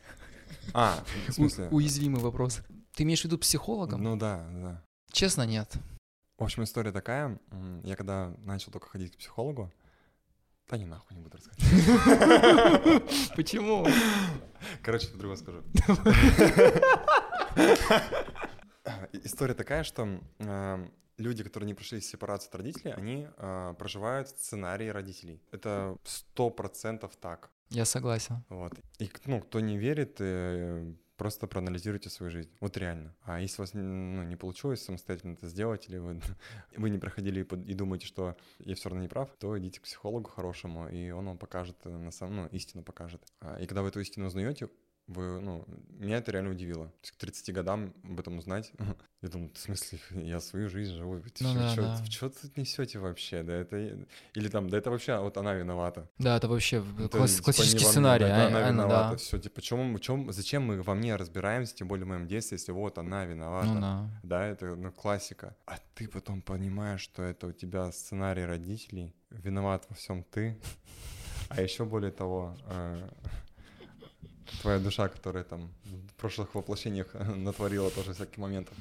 [0.73, 1.67] А, в У- смысле?
[1.69, 2.61] уязвимый вопрос.
[2.93, 4.01] Ты имеешь в виду психологом?
[4.03, 4.83] Ну да, да.
[5.11, 5.71] Честно, нет.
[6.37, 7.39] В общем, история такая.
[7.83, 9.71] Я когда начал только ходить к психологу,
[10.67, 13.03] да не нахуй не буду рассказывать.
[13.35, 13.85] Почему?
[14.81, 15.63] Короче, по-другому скажу.
[19.23, 20.87] История такая, что э,
[21.21, 25.41] люди, которые не прошли сепарацию от родителей, они э, проживают сценарии родителей.
[25.51, 27.49] Это сто процентов так.
[27.69, 28.43] Я согласен.
[28.49, 28.73] Вот.
[28.99, 32.49] И, ну, кто не верит, э, просто проанализируйте свою жизнь.
[32.59, 33.15] Вот реально.
[33.21, 36.19] А если у вас ну, не получилось самостоятельно это сделать, или вы,
[36.77, 40.29] вы не проходили и думаете, что я все равно не прав, то идите к психологу
[40.29, 43.21] хорошему, и он вам покажет, э, на самом, ну, истину покажет.
[43.39, 44.67] А, И когда вы эту истину узнаете,
[45.11, 46.85] вы, ну, меня это реально удивило.
[46.85, 48.71] То есть к 30 годам об этом узнать,
[49.21, 51.69] я думаю, в смысле, я свою жизнь живу, вы Ну да,
[52.07, 52.29] что, да.
[52.41, 53.77] тут несете вообще, да это...
[54.33, 56.09] Или там, да это вообще вот она виновата.
[56.17, 58.25] Да, это вообще Это, класс- типа, классический мне, сценарий.
[58.25, 59.17] да, а- она Анна, виновата, да.
[59.17, 62.71] все, типа, почему, чем, зачем мы во мне разбираемся, тем более в моем детстве, если
[62.71, 63.67] вот она виновата.
[63.67, 64.09] Ну да.
[64.23, 65.55] Да, это ну, классика.
[65.65, 70.57] А ты потом понимаешь, что это у тебя сценарий родителей, виноват во всем ты,
[71.49, 73.09] а еще более того, э,
[74.61, 78.77] твоя душа, которая там в прошлых воплощениях натворила тоже всяких моментов,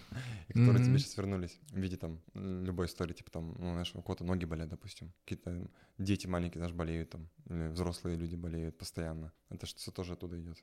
[0.49, 0.85] и которые Мгм.
[0.85, 4.45] тебе сейчас вернулись в виде там любой истории, типа там, ну, знаешь, у кого-то ноги
[4.45, 9.33] болят, допустим, какие-то дети маленькие даже болеют там, или взрослые люди болеют постоянно.
[9.49, 10.59] Это что все тоже оттуда идет.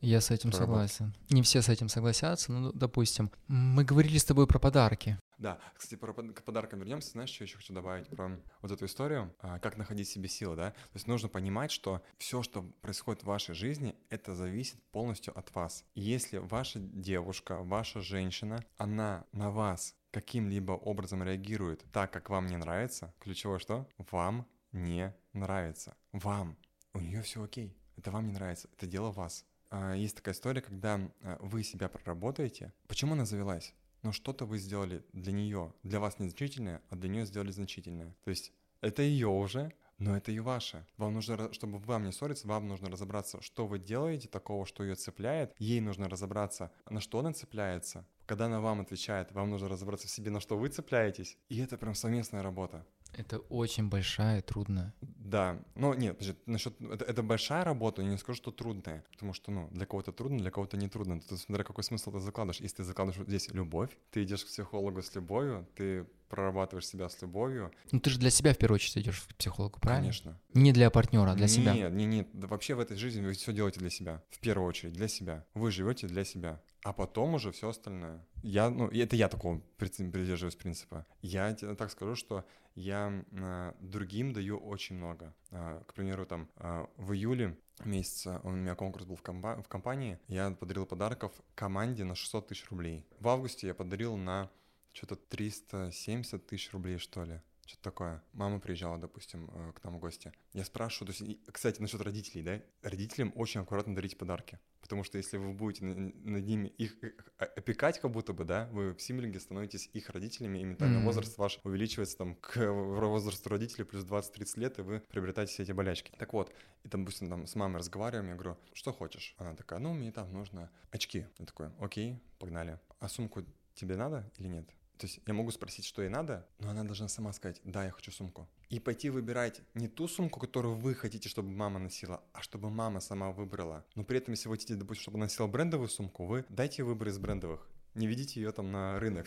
[0.00, 1.14] Я с этим согласен.
[1.30, 5.16] Не все с этим согласятся, но, допустим, мы говорили с тобой про подарки.
[5.42, 7.10] Да, кстати, про к подаркам вернемся.
[7.10, 10.70] Знаешь, что еще хочу добавить про вот эту историю, а, как находить себе силы, да?
[10.70, 15.52] То есть нужно понимать, что все, что происходит в вашей жизни, это зависит полностью от
[15.52, 15.84] вас.
[15.96, 22.56] Если ваша девушка, ваша женщина, она на вас каким-либо образом реагирует так, как вам не
[22.56, 23.88] нравится, ключевое что?
[24.12, 25.96] Вам не нравится.
[26.12, 26.56] Вам.
[26.94, 27.76] У нее все окей.
[27.96, 28.68] Это вам не нравится.
[28.76, 29.44] Это дело вас.
[29.70, 32.72] А, Есть такая история, когда а, вы себя проработаете.
[32.86, 33.74] Почему она завелась?
[34.02, 35.72] Ну, что-то вы сделали для нее.
[35.82, 38.14] Для вас незначительное, а для нее сделали значительное.
[38.24, 40.84] То есть это ее уже, но это и ваше.
[40.96, 44.96] Вам нужно, чтобы вам не ссориться, вам нужно разобраться, что вы делаете такого, что ее
[44.96, 45.54] цепляет.
[45.58, 48.04] Ей нужно разобраться, на что она цепляется.
[48.26, 51.38] Когда она вам отвечает, вам нужно разобраться в себе, на что вы цепляетесь.
[51.48, 52.84] И это прям совместная работа.
[53.16, 54.94] Это очень большая, трудная.
[55.24, 59.32] Да, ну нет, подожди, насчет, это, это большая работа, я не скажу, что трудная, потому
[59.32, 61.20] что, ну, для кого-то трудно, для кого-то не трудно.
[61.20, 62.60] Тут смотря какой смысл ты закладываешь.
[62.60, 67.08] Если ты закладываешь вот здесь любовь, ты идешь к психологу с любовью, ты прорабатываешь себя
[67.08, 70.06] с любовью, Ну ты же для себя в первую очередь идешь к психологу, правильно?
[70.06, 70.40] конечно.
[70.54, 71.72] Не для партнера, а для себя.
[71.74, 74.66] Нет, нет, нет, да вообще в этой жизни вы все делаете для себя, в первую
[74.68, 75.44] очередь для себя.
[75.54, 78.26] Вы живете для себя, а потом уже все остальное.
[78.42, 81.06] Я, ну, это я такого прид- придерживаюсь принципа.
[81.20, 85.11] Я тебе так скажу, что я а, другим даю очень много.
[85.50, 89.68] А, к примеру, там а, в июле месяца у меня конкурс был в, комба- в
[89.68, 93.06] компании, я подарил подарков команде на 600 тысяч рублей.
[93.18, 94.50] В августе я подарил на
[94.92, 97.40] что-то 370 тысяч рублей, что ли.
[97.72, 98.22] Что-то такое.
[98.34, 100.30] Мама приезжала, допустим, э, к нам в гости.
[100.52, 102.60] Я спрашиваю, то есть, кстати, насчет родителей, да?
[102.82, 104.58] Родителям очень аккуратно дарить подарки.
[104.82, 108.68] Потому что если вы будете на- над ними их э, опекать, как будто бы, да,
[108.72, 111.06] вы в символинге становитесь их родителями, и ментальный Мгм.
[111.06, 115.72] возраст ваш увеличивается там к возрасту родителей плюс 20-30 лет, и вы приобретаете все эти
[115.72, 116.12] болячки.
[116.18, 116.52] Так вот,
[116.84, 119.34] и там, допустим, там с мамой разговариваем, я говорю, что хочешь?
[119.38, 121.26] Она такая, ну, мне там нужно очки.
[121.38, 122.78] Я такой, окей, погнали.
[122.98, 124.68] А сумку тебе надо или нет?
[125.02, 127.90] То есть я могу спросить, что ей надо, но она должна сама сказать, да, я
[127.90, 128.48] хочу сумку.
[128.68, 133.00] И пойти выбирать не ту сумку, которую вы хотите, чтобы мама носила, а чтобы мама
[133.00, 133.84] сама выбрала.
[133.96, 137.08] Но при этом, если вы хотите, допустим, чтобы она носила брендовую сумку, вы дайте выбор
[137.08, 137.68] из брендовых.
[137.96, 139.26] Не ведите ее там на рынок.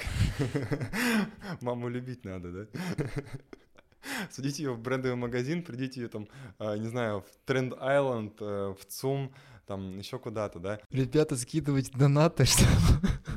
[1.59, 2.67] Маму любить надо, да?
[4.31, 8.75] Судите ее в брендовый магазин, придите ее там, а, не знаю, в Тренд Айленд, э,
[8.79, 9.33] в ЦУМ,
[9.65, 10.79] там еще куда-то, да?
[10.91, 12.63] Ребята, скидывайте донаты, что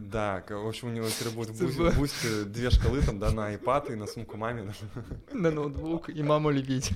[0.00, 1.92] Да, в общем, у него теперь будет в Типа.
[1.96, 4.72] Бусте две шкалы там, да, на iPad и на сумку маме.
[5.32, 6.92] на ноутбук и маму любить.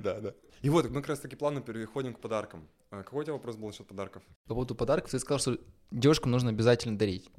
[0.00, 0.34] Да, да.
[0.62, 2.66] И вот, мы как раз таки плавно переходим к подаркам.
[2.90, 4.22] А Какой у тебя вопрос был насчет подарков?
[4.46, 5.58] По поводу подарков ты сказал, что
[5.90, 7.30] девушкам нужно обязательно дарить.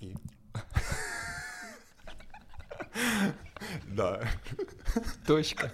[0.00, 0.14] И?
[3.88, 4.22] Да.
[5.26, 5.72] Точка.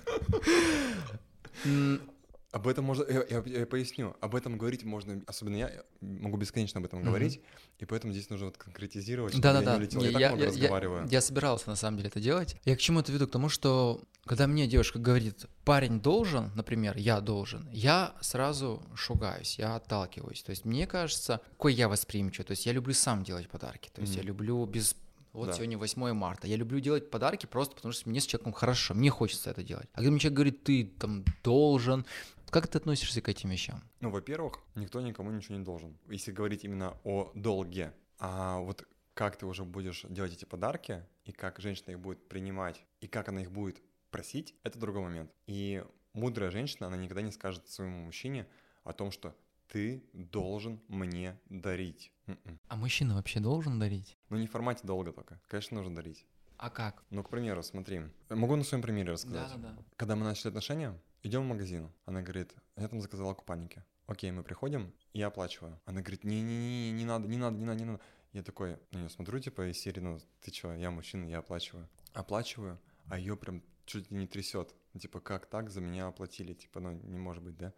[2.55, 6.37] Об этом можно, я, я- я поясню, об этом говорить можно, особенно я, я могу
[6.37, 7.09] бесконечно об этом Мгм.
[7.09, 7.41] говорить,
[7.81, 9.73] и поэтому здесь нужно вот конкретизировать, чтобы Да-да-да.
[9.73, 10.01] я не улетел.
[10.01, 11.09] Не, Я, так я- много я- я- разговариваю.
[11.11, 12.57] Я собирался на самом деле это делать.
[12.65, 13.27] Я к чему это веду?
[13.27, 19.59] К тому, что когда мне девушка говорит, парень должен, например, я должен, я сразу шугаюсь,
[19.59, 20.45] я отталкиваюсь.
[20.45, 22.45] То есть мне кажется, какой я восприимчивый.
[22.47, 23.91] То есть я люблю сам делать подарки.
[23.93, 24.29] То есть я Мгм.
[24.29, 24.95] люблю без...
[25.33, 25.53] Вот Да.
[25.55, 26.47] сегодня 8 марта.
[26.47, 29.89] Я люблю делать подарки просто потому, что мне с человеком хорошо, мне хочется это делать.
[29.93, 32.07] А когда мне человек говорит, ты там должен,
[32.55, 33.83] как ты относишься к этим вещам?
[33.99, 37.93] Ну, во-первых, никто никому ничего не должен, если говорить именно о долге.
[38.21, 42.85] А вот как ты уже будешь делать эти подарки, и как женщина их будет принимать,
[43.01, 45.33] и как она их будет просить, это другой момент.
[45.49, 48.47] И мудрая женщина, она никогда не скажет своему мужчине
[48.85, 49.37] о том, что
[49.67, 52.13] ты должен мне дарить.
[52.29, 52.61] М-м.
[52.69, 54.17] А мужчина вообще должен дарить?
[54.29, 55.41] Ну, не в формате долга только.
[55.49, 56.25] Конечно, нужно дарить.
[56.57, 57.03] А как?
[57.11, 58.03] Ну, к примеру, смотри.
[58.31, 59.49] Могу на своем примере рассказать.
[59.49, 59.83] Да-да-да.
[59.97, 61.91] Когда мы начали отношения, идем в магазин.
[62.05, 63.83] Она говорит, я там заказала купальники.
[64.07, 65.81] Окей, мы приходим, и я оплачиваю.
[65.87, 68.01] Она говорит, не-не-не, не надо, не надо, не надо, не надо.
[68.33, 71.89] Я такой, на нее смотрю, типа, из серии, ну, ты чё, я мужчина, я оплачиваю.
[72.13, 74.75] Оплачиваю, а ее прям чуть ли не трясет.
[74.93, 76.53] Ну, Типа, как так, за меня оплатили?
[76.53, 77.73] Типа, ну, не может быть, да?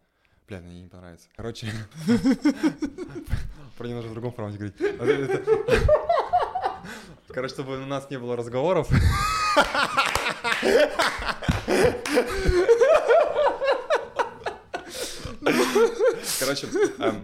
[0.47, 1.29] Бля, ну, ей не понравится.
[1.35, 1.71] Короче,
[3.77, 4.75] про нее нужно в другом формате говорить.
[4.99, 5.05] А
[7.33, 8.89] Короче, чтобы у нас не было разговоров,
[16.39, 16.67] Короче,
[16.99, 17.23] эм,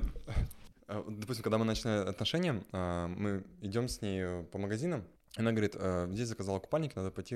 [0.88, 5.04] э, допустим, когда мы начали отношения, э, мы идем с ней по магазинам,
[5.36, 7.36] она говорит, «Э, здесь заказала купальник, надо пойти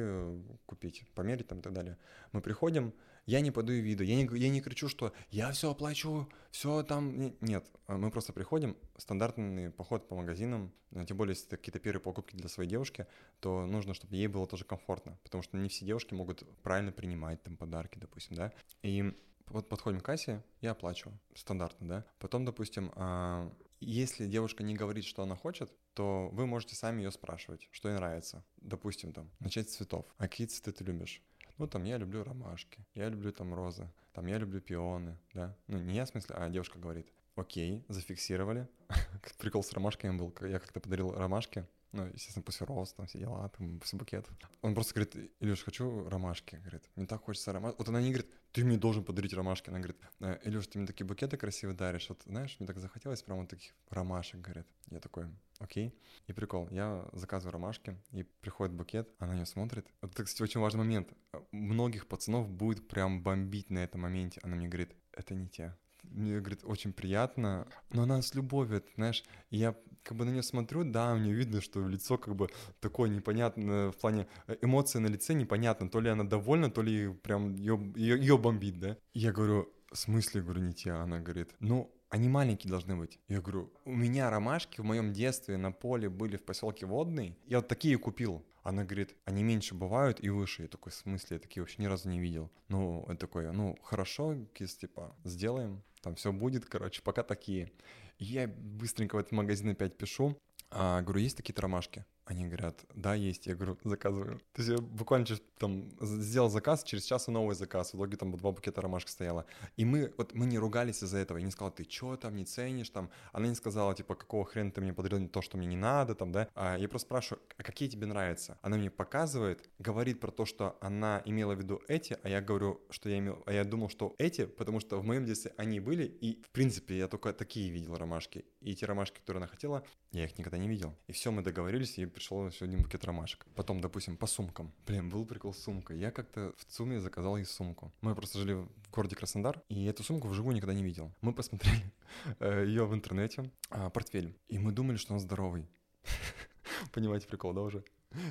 [0.66, 1.98] купить, померить там и так далее.
[2.32, 2.94] Мы приходим,
[3.26, 7.20] я не подаю виду, я не, я не кричу, что я все оплачу, все там...
[7.20, 10.72] Не- Нет, э, мы просто приходим, стандартный поход по магазинам,
[11.08, 13.08] тем более, если это какие-то первые покупки для своей девушки,
[13.40, 17.42] то нужно, чтобы ей было тоже комфортно, потому что не все девушки могут правильно принимать
[17.44, 18.54] там подарки, допустим, да.
[18.84, 19.14] И
[19.48, 22.06] вот подходим к кассе, я оплачиваю, стандартно, да.
[22.20, 27.12] Потом, допустим, а, если девушка не говорит, что она хочет, то вы можете сами ее
[27.12, 28.44] спрашивать, что ей нравится.
[28.58, 30.06] Допустим, там, начать с цветов.
[30.18, 31.22] А какие цветы ты любишь?
[31.58, 35.56] Ну, там, я люблю ромашки, я люблю там розы, там, я люблю пионы, да.
[35.68, 37.12] Ну, не я в смысле, а девушка говорит.
[37.36, 38.68] Окей, зафиксировали.
[39.38, 43.50] Прикол с ромашками был, я как-то подарил ромашки, ну, естественно, после роз, там все дела,
[43.50, 44.28] там, букет.
[44.62, 46.56] Он просто говорит, Илюш, хочу ромашки.
[46.56, 47.78] Говорит, мне так хочется ромашки.
[47.78, 49.70] Вот она не говорит, ты мне должен подарить ромашки.
[49.70, 52.10] Она говорит, «Э, Илюш, ты мне такие букеты красивые даришь.
[52.10, 54.68] Вот, знаешь, мне так захотелось прямо вот таких ромашек, говорит.
[54.90, 55.26] Я такой,
[55.60, 55.96] окей.
[56.28, 59.88] И прикол, я заказываю ромашки, и приходит букет, она на нее смотрит.
[60.02, 61.10] Это, кстати, очень важный момент.
[61.52, 64.40] Многих пацанов будет прям бомбить на этом моменте.
[64.44, 65.76] Она мне говорит, это не те
[66.12, 69.76] мне, говорит, очень приятно, но она с любовью, знаешь, и я
[70.08, 72.50] как бы на нее смотрю, да, у нее видно, что лицо как бы
[72.80, 77.14] такое непонятное, в плане э, эмоции на лице непонятно, то ли она довольна, то ли
[77.14, 78.98] прям ее, ее, ее бомбит, да.
[79.14, 83.20] И я говорю, в смысле, говорю, не те, она говорит, ну, они маленькие должны быть.
[83.28, 87.58] Я говорю, у меня ромашки в моем детстве на поле были в поселке Водный, я
[87.58, 88.46] вот такие купил.
[88.64, 90.64] Она говорит, они меньше бывают и выше.
[90.64, 92.52] Я такой, в смысле, я такие вообще ни разу не видел.
[92.68, 97.72] Ну, это такой, ну, хорошо, кис, типа, сделаем, там все будет, короче, пока такие.
[98.20, 100.38] Я быстренько в этот магазин опять пишу,
[100.70, 102.06] а, говорю, есть такие ромашки?
[102.28, 103.48] Они говорят, да, есть.
[103.48, 104.40] Я говорю, заказываю.
[104.52, 107.94] То есть я буквально через, там, сделал заказ, через час новый заказ.
[107.94, 109.46] В итоге там два букета ромашек стояло.
[109.78, 111.38] И мы, вот мы не ругались из-за этого.
[111.38, 113.10] Я не сказал, ты что там, не ценишь там.
[113.32, 116.34] Она не сказала, типа, какого хрена ты мне подарил то, что мне не надо там,
[116.34, 116.50] да.
[116.54, 118.58] А я просто спрашиваю, а какие тебе нравятся?
[118.62, 122.82] Она мне показывает, говорит про то, что она имела в виду эти, а я говорю,
[122.90, 126.04] что я имел, а я думал, что эти, потому что в моем детстве они были,
[126.04, 128.44] и, в принципе, я только такие видел ромашки.
[128.60, 130.94] И те ромашки, которые она хотела, я их никогда не видел.
[131.08, 133.46] И все, мы договорились, и пришел один букет ромашек.
[133.56, 134.74] Потом, допустим, по сумкам.
[134.88, 136.00] Блин, был прикол с сумкой.
[136.00, 137.92] Я как-то в ЦУМе заказал ей сумку.
[138.02, 141.12] Мы просто жили в городе Краснодар, и эту сумку вживую никогда не видел.
[141.22, 141.94] Мы посмотрели
[142.40, 145.70] э, ее в интернете, а, портфель, и мы думали, что он здоровый.
[146.92, 147.84] Понимаете прикол, да, уже?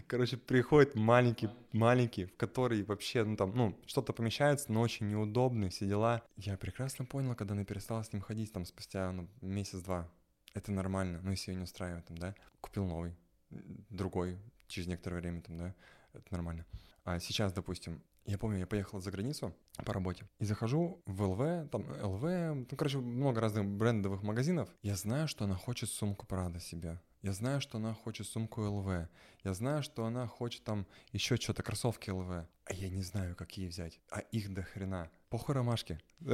[0.09, 5.69] Короче, приходит маленький, маленький, в который вообще, ну там, ну, что-то помещается, но очень неудобный,
[5.69, 6.23] все дела.
[6.37, 10.11] Я прекрасно понял, когда она перестала с ним ходить, там, спустя, ну, месяц-два.
[10.55, 12.35] Это нормально, ну, если ее не устраивает, там, да.
[12.61, 13.15] Купил новый
[13.51, 15.75] другой через некоторое время, там, да,
[16.13, 16.65] это нормально.
[17.05, 21.71] А сейчас, допустим, я помню, я поехал за границу по работе и захожу в ЛВ,
[21.71, 24.69] там ЛВ, ну, короче, много разных брендовых магазинов.
[24.83, 27.01] Я знаю, что она хочет сумку Прада себе.
[27.23, 29.09] Я знаю, что она хочет сумку ЛВ.
[29.45, 32.31] Я знаю, что она хочет там еще что-то, кроссовки ЛВ.
[32.31, 34.01] А я не знаю, какие взять.
[34.11, 35.11] А их до хрена.
[35.29, 36.01] Похуй ромашки.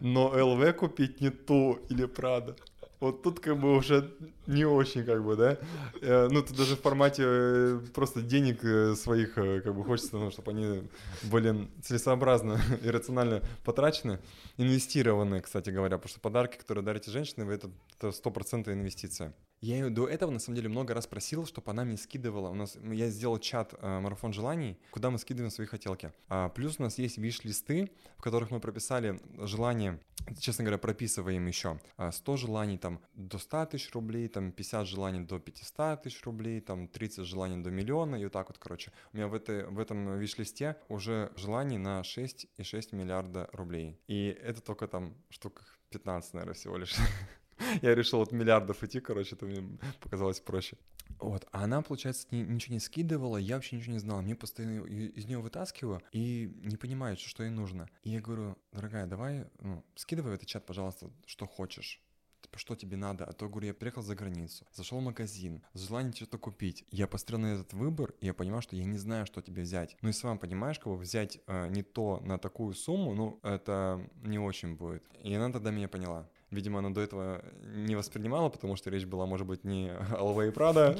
[0.00, 2.56] Но ЛВ купить не ту или Прада.
[3.00, 4.14] Вот тут как бы уже
[4.48, 5.58] не очень как бы, да.
[6.00, 10.30] Э, ну, тут даже в формате э, просто денег э, своих как бы хочется, ну,
[10.30, 10.88] чтобы они
[11.24, 14.18] были целесообразно и рационально потрачены.
[14.56, 17.70] Инвестированы, кстати говоря, потому что подарки, которые дарите женщины, это
[18.10, 19.34] стопроцентная инвестиция.
[19.60, 22.48] Я ее до этого, на самом деле, много раз просил, чтобы она мне скидывала.
[22.48, 26.12] У нас, я сделал чат э, «Марафон желаний», куда мы скидываем свои хотелки.
[26.28, 29.98] А, плюс у нас есть виш-листы, в которых мы прописали желания,
[30.38, 31.80] честно говоря, прописываем еще
[32.10, 36.60] 100 а, желаний там до 100 тысяч рублей, там 50 желаний до 500 тысяч рублей,
[36.60, 38.92] там 30 желаний до миллиона, и вот так вот, короче.
[39.12, 43.98] У меня в, этой, в этом виш-листе уже желаний на 6,6 миллиарда рублей.
[44.06, 46.94] И это только там штук 15, наверное, всего лишь.
[47.82, 50.76] Я решил от миллиардов идти, короче, это мне показалось проще.
[51.18, 54.22] Вот, а она, получается, ни, ничего не скидывала, я вообще ничего не знал.
[54.22, 57.88] Мне постоянно из нее вытаскиваю и не понимаю, что, ей нужно.
[58.04, 62.00] И я говорю, дорогая, давай, ну, скидывай в этот чат, пожалуйста, что хочешь
[62.48, 63.24] типа, что тебе надо?
[63.24, 66.84] А то, говорю, я приехал за границу, зашел в магазин, с желанием что-то купить.
[66.90, 69.96] Я посмотрел на этот выбор, и я понимаю, что я не знаю, что тебе взять.
[70.02, 74.38] Ну и сам понимаешь, бы взять э, не то на такую сумму, ну, это не
[74.38, 75.04] очень будет.
[75.22, 76.28] И она тогда меня поняла.
[76.50, 77.44] Видимо, она до этого
[77.74, 80.96] не воспринимала, потому что речь была, может быть, не о ЛВ и Прада,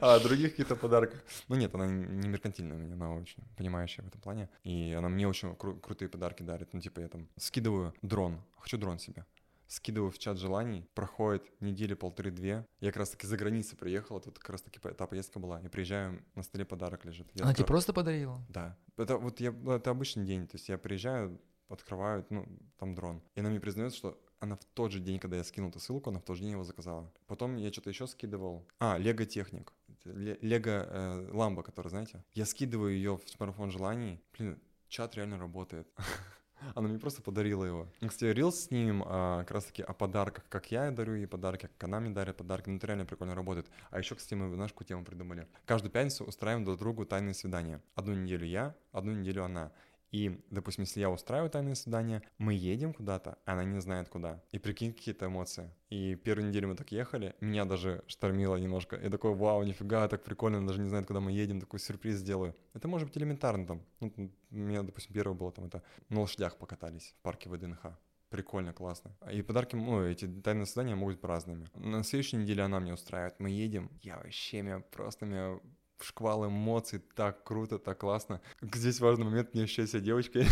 [0.00, 1.24] а о других каких-то подарках.
[1.48, 4.48] Ну нет, она не меркантильная у меня, она очень понимающая в этом плане.
[4.62, 6.72] И она мне очень кру- крутые подарки дарит.
[6.72, 9.26] Ну, типа, я там скидываю дрон, хочу дрон себе
[9.72, 12.66] скидываю в чат желаний, проходит недели полторы-две.
[12.80, 15.60] Я как раз таки за границей приехал, тут как раз таки та поездка была.
[15.60, 17.26] Я приезжаю, на столе подарок лежит.
[17.32, 18.38] Я Она тебе просто подарила?
[18.50, 18.76] Да.
[18.98, 22.46] Это вот я, это обычный день, то есть я приезжаю, открывают, ну,
[22.78, 23.22] там дрон.
[23.34, 26.10] И она мне признается, что она в тот же день, когда я скинул эту ссылку,
[26.10, 27.10] она в тот же день его заказала.
[27.26, 28.66] Потом я что-то еще скидывал.
[28.78, 29.72] А, Лего Техник.
[30.04, 32.22] Лего э, Ламба, который, знаете.
[32.34, 34.20] Я скидываю ее в смартфон желаний.
[34.36, 35.88] Блин, чат реально работает.
[36.74, 37.88] Она мне просто подарила его.
[38.00, 41.84] Кстати, рилс ним а, как раз таки о подарках, как я дарю ей подарки, как
[41.84, 42.68] она мне дарит подарки.
[42.68, 43.68] Ну, это реально прикольно работает.
[43.90, 45.46] А еще, кстати, мы нашу тему придумали.
[45.66, 47.80] Каждую пятницу устраиваем друг другу тайные свидания.
[47.94, 49.72] Одну неделю я, одну неделю она.
[50.12, 54.42] И, допустим, если я устраиваю тайное свидание, мы едем куда-то, она не знает куда.
[54.52, 55.70] И прикинь, какие-то эмоции.
[55.88, 58.96] И первую неделю мы так ехали, меня даже штормило немножко.
[58.96, 62.16] Я такой, вау, нифига, так прикольно, она даже не знает, куда мы едем, такой сюрприз
[62.16, 62.54] сделаю.
[62.74, 63.82] Это может быть элементарно там.
[64.00, 64.12] Ну,
[64.50, 67.98] у меня, допустим, первое было там, это на лошадях покатались в парке ВДНХ.
[68.28, 69.14] Прикольно, классно.
[69.30, 71.68] И подарки, ну, эти тайные свидания могут быть разными.
[71.74, 73.38] На следующей неделе она мне устраивает.
[73.38, 73.90] Мы едем.
[74.00, 75.58] Я вообще, меня просто, меня
[76.02, 78.40] шквал эмоций, так круто, так классно.
[78.60, 80.46] Здесь важный момент, не ощущаю себя девочкой.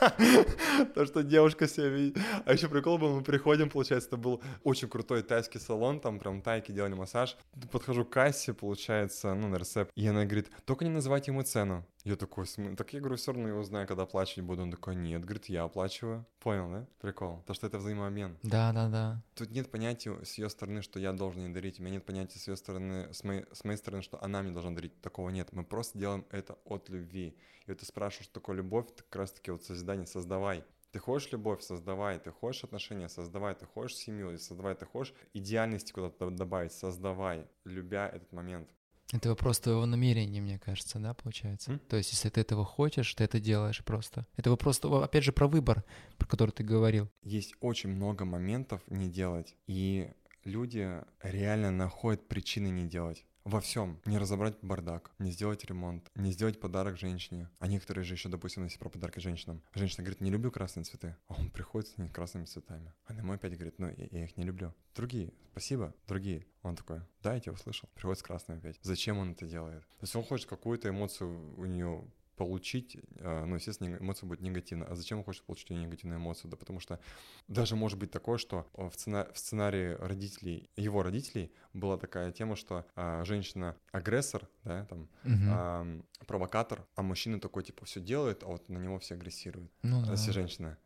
[0.94, 2.18] То, что девушка себя видит.
[2.44, 6.42] А еще прикол был, мы приходим, получается, это был очень крутой тайский салон, там прям
[6.42, 7.36] тайки делали массаж.
[7.70, 11.86] Подхожу к кассе, получается, ну, на рецепт, и она говорит, только не называйте ему цену.
[12.04, 12.44] Я такой,
[12.76, 14.62] так я говорю, все равно его знаю, когда оплачивать буду.
[14.62, 16.26] Он такой, нет, говорит, я оплачиваю.
[16.38, 16.86] Понял, да?
[17.00, 17.42] Прикол.
[17.46, 18.36] То, что это взаимообмен.
[18.42, 19.22] Да, да, да.
[19.34, 21.80] Тут нет понятия с ее стороны, что я должен ей дарить.
[21.80, 24.52] У меня нет понятия с ее стороны, с моей, с моей стороны, что она мне
[24.52, 25.00] должна дарить.
[25.00, 25.50] Такого нет.
[25.52, 27.38] Мы просто делаем это от любви.
[27.64, 30.62] И вот ты спрашиваешь, что такое любовь, ты как раз-таки вот созидание создавай.
[30.92, 32.18] Ты хочешь любовь, создавай.
[32.18, 33.54] Ты хочешь отношения, создавай.
[33.54, 34.74] Ты хочешь семью, создавай.
[34.74, 38.68] Ты хочешь идеальности куда-то добавить, создавай, любя этот момент.
[39.14, 41.70] Это вопрос твоего намерения, мне кажется, да, получается?
[41.70, 41.78] М?
[41.88, 44.26] То есть, если ты этого хочешь, ты это делаешь просто.
[44.36, 45.84] Это вопрос, опять же, про выбор,
[46.18, 47.08] про который ты говорил.
[47.22, 50.10] Есть очень много моментов не делать, и
[50.42, 53.24] люди реально находят причины не делать.
[53.44, 54.00] Во всем.
[54.06, 57.50] Не разобрать бардак, не сделать ремонт, не сделать подарок женщине.
[57.58, 59.62] А некоторые же еще, допустим, если про подарки женщинам.
[59.74, 61.14] Женщина говорит, не люблю красные цветы.
[61.28, 62.94] А он приходит с ними красными цветами.
[63.04, 64.72] А на мой опять говорит, ну я, я их не люблю.
[64.94, 66.46] Другие, спасибо, другие.
[66.62, 67.86] Он такой, да, я тебя услышал.
[67.94, 68.78] Приходит с красными опять.
[68.80, 69.82] Зачем он это делает?
[69.82, 72.02] То есть он хочет какую-то эмоцию у нее
[72.36, 74.88] получить, э, ну, естественно, эмоция будет негативная.
[74.88, 76.50] А зачем он хочет получить негативную эмоцию?
[76.50, 77.00] Да потому что
[77.48, 82.56] даже может быть такое, что в, сцена- в сценарии родителей, его родителей была такая тема,
[82.56, 85.48] что а, женщина агрессор, да, там, Мгм.
[85.50, 90.04] а, провокатор, а мужчина такой, типа, все делает, а вот на него все агрессируют, ну,
[90.04, 90.12] да.
[90.12, 90.78] если женщина.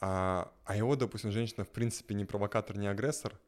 [0.00, 3.38] А, а его, допустим, женщина, в принципе, не провокатор, не агрессор,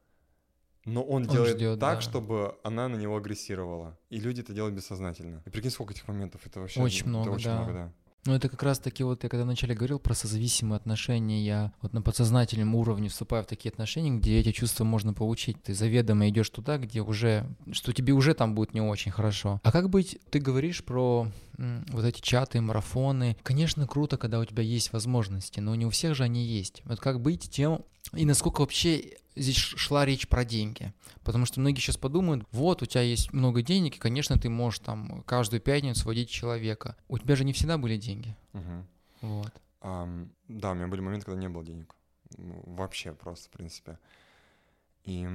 [0.85, 2.01] но он, Он делает ждёт, так, да.
[2.01, 3.97] чтобы она на него агрессировала.
[4.09, 5.41] И люди это делают бессознательно.
[5.45, 6.41] И прикинь, сколько этих моментов.
[6.45, 7.55] Это вообще Очень это много, очень да.
[7.57, 7.93] много, да.
[8.25, 12.01] Ну, это как раз-таки вот я когда вначале говорил про созависимые отношения, я вот на
[12.01, 15.61] подсознательном уровне вступаю в такие отношения, где эти чувства можно получить.
[15.61, 19.59] Ты заведомо идешь туда, где уже, что тебе уже там будет не очень хорошо.
[19.63, 21.27] А как быть, ты говоришь про
[21.57, 23.35] м, вот эти чаты, марафоны.
[23.43, 26.81] Конечно, круто, когда у тебя есть возможности, но не у всех же они есть.
[26.85, 30.93] Вот как быть тем, и насколько вообще здесь шла речь про деньги.
[31.23, 34.79] Потому что многие сейчас подумают, вот, у тебя есть много денег, и, конечно, ты можешь
[34.79, 36.95] там каждую пятницу водить человека.
[37.07, 38.35] У тебя же не всегда были деньги.
[38.53, 38.87] Мгм.
[39.21, 39.53] Вот.
[39.81, 41.95] Ам, да, у меня были моменты, когда не было денег.
[42.37, 43.99] Ну, Вообще просто, в принципе.
[45.03, 45.27] И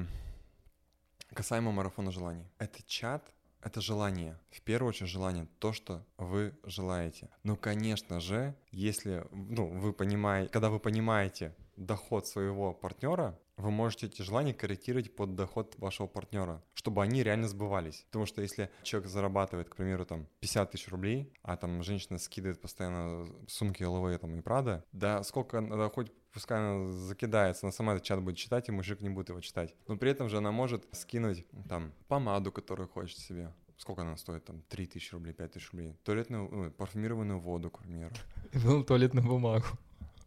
[1.34, 2.46] касаемо марафона желаний.
[2.58, 3.32] Это чат,
[3.62, 4.38] это желание.
[4.50, 7.28] В первую очередь желание, то, что вы желаете.
[7.42, 14.06] Ну, конечно же, если, ну, вы понимаете, когда вы понимаете доход своего партнера, вы можете
[14.06, 18.04] эти желания корректировать под доход вашего партнера, чтобы они реально сбывались.
[18.06, 22.60] Потому что если человек зарабатывает, к примеру, там 50 тысяч рублей, а там женщина скидывает
[22.60, 27.94] постоянно сумки ЛВ там, и Прада, да сколько она хоть пускай она закидается, она сама
[27.94, 29.74] этот чат будет читать, и мужик не будет его читать.
[29.88, 33.52] Но при этом же она может скинуть там помаду, которую хочет себе.
[33.76, 34.44] Сколько она стоит?
[34.44, 35.96] Там 3 тысячи рублей, 5 тысяч рублей.
[36.04, 38.14] Туалетную, ну, парфюмированную воду, к примеру.
[38.52, 39.66] Был туалетную бумагу.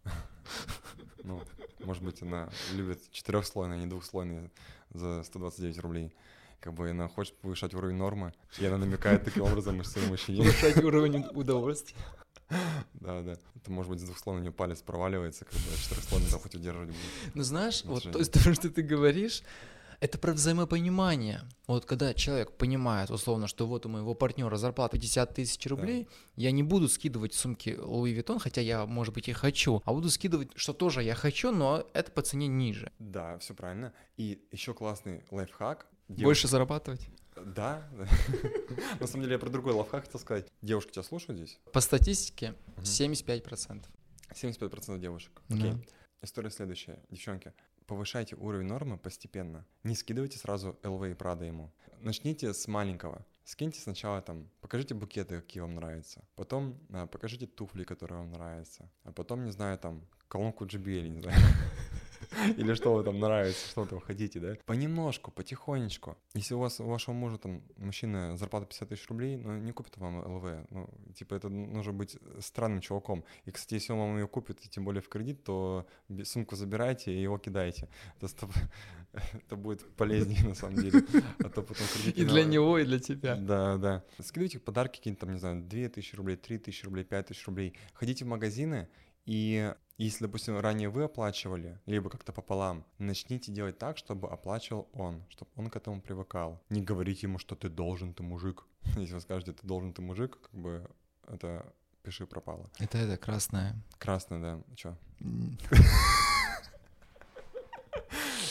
[1.24, 1.42] Ну,
[1.80, 4.50] может быть, она любит четырехслойные, а не двухслойные
[4.94, 6.14] за 129 рублей.
[6.60, 10.44] Как бы она хочет повышать уровень нормы, и она намекает таким образом своему мужчине.
[10.44, 11.98] Повышать уровень удовольствия.
[12.94, 13.38] Да, да.
[13.56, 16.56] Это может быть с двухслойной у нее палец проваливается, как бы а четырехслойный там хоть
[16.56, 17.36] удерживать будет.
[17.36, 19.44] Ну знаешь, вот то, что ты говоришь,
[20.02, 21.42] это про взаимопонимание.
[21.68, 26.52] Вот когда человек понимает, условно, что вот у моего партнера зарплата 50 тысяч рублей, я
[26.52, 30.50] не буду скидывать сумки Луи Виттон, хотя я, может быть, и хочу, а буду скидывать,
[30.56, 32.92] что тоже я хочу, но это по цене ниже.
[32.98, 33.94] Да, все правильно.
[34.18, 35.86] И еще классный лайфхак.
[36.08, 37.08] Больше зарабатывать.
[37.36, 37.88] Да.
[37.94, 38.08] да.
[39.00, 40.48] На самом деле я про другой лайфхак хотел сказать.
[40.64, 41.60] Девушки тебя слушают здесь?
[41.72, 42.84] По статистике Мгм.
[42.84, 43.86] 75%.
[44.34, 45.42] 75% девушек.
[45.48, 45.56] Да.
[45.56, 45.74] Окей.
[46.24, 47.00] История следующая.
[47.10, 47.54] Девчонки,
[47.88, 49.66] повышайте уровень нормы постепенно.
[49.84, 51.72] Не скидывайте сразу ЛВ и Прада ему.
[52.00, 53.26] Начните с маленького.
[53.44, 56.24] Скиньте сначала там, покажите букеты, какие вам нравятся.
[56.36, 58.90] Потом а, покажите туфли, которые вам нравятся.
[59.04, 61.38] А потом, не знаю, там, колонку JBL, не знаю.
[62.58, 64.56] Или что вам там нравится, что вы там хотите, да?
[64.66, 66.18] Понемножку, потихонечку.
[66.34, 69.98] Если у вас, у вашего мужа там, мужчина, зарплата 50 тысяч рублей, ну, не купит
[69.98, 70.68] вам ЛВ.
[70.70, 73.24] Ну, типа, это нужно быть странным чуваком.
[73.46, 75.86] И, кстати, если он вам ее купит, и тем более в кредит, то
[76.24, 77.90] сумку забирайте и его кидайте.
[78.20, 78.28] Это,
[79.34, 81.04] это будет полезнее, на самом деле.
[81.40, 83.36] А то потом кредит И для него, и для тебя.
[83.36, 84.04] Да, да.
[84.20, 87.74] Скидывайте подарки какие-нибудь там, не знаю, 2000 рублей, 3000 рублей, 5000 рублей.
[87.94, 88.88] Ходите в магазины,
[89.26, 89.74] и
[90.04, 95.52] если, допустим, ранее вы оплачивали, либо как-то пополам, начните делать так, чтобы оплачивал он, чтобы
[95.56, 96.60] он к этому привыкал.
[96.70, 98.66] Не говорите ему, что ты должен, ты мужик.
[98.96, 100.90] Если вы скажете, ты должен, ты мужик, как бы
[101.28, 101.72] это
[102.02, 102.70] пиши пропало.
[102.80, 103.76] Это это красное.
[104.00, 104.60] Красный, да.
[104.76, 104.98] Чё?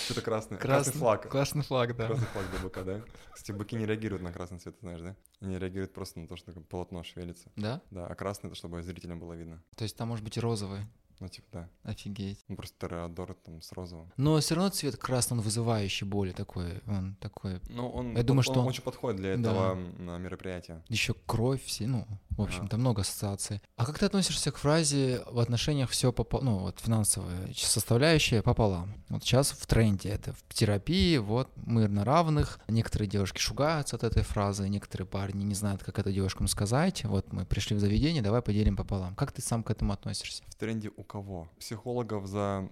[0.05, 0.57] Что-то красный.
[0.57, 1.29] Красный Красный флаг.
[1.29, 2.07] Классный флаг, да.
[2.07, 3.03] Красный флаг ДБК, да?
[3.33, 5.17] Кстати, быки не реагируют на красный цвет, ты знаешь, да?
[5.41, 7.51] Они реагируют просто на то, что полотно шевелится.
[7.57, 7.81] Да?
[7.91, 9.63] Да, а красный это чтобы зрителям было видно.
[9.77, 10.87] То есть там может быть и розовый.
[11.21, 11.69] Ну, типа, да.
[11.83, 12.45] Офигеть.
[12.49, 14.11] Ну, просто Тореадор там с розовым.
[14.17, 18.39] Но все равно цвет красный, он вызывающий более такой, он такой, Ну, он, Я думаю,
[18.39, 19.51] он- что он он- очень подходит для Да.
[19.51, 20.83] этого м, мероприятия.
[20.89, 22.07] еще кровь, все, ну,
[22.41, 23.61] в общем, там много ассоциаций.
[23.77, 26.41] А как ты относишься к фразе в отношениях все попо...
[26.41, 28.95] ну, вот финансовая составляющая пополам?
[29.09, 32.61] Вот сейчас в тренде это в терапии, вот мы на равных.
[32.69, 37.05] Некоторые девушки шугаются от этой фразы, некоторые парни не знают, как это девушкам сказать.
[37.05, 39.15] Вот мы пришли в заведение, давай поделим пополам.
[39.15, 40.43] Как ты сам к этому относишься?
[40.49, 41.49] В тренде у кого?
[41.59, 42.69] Психологов за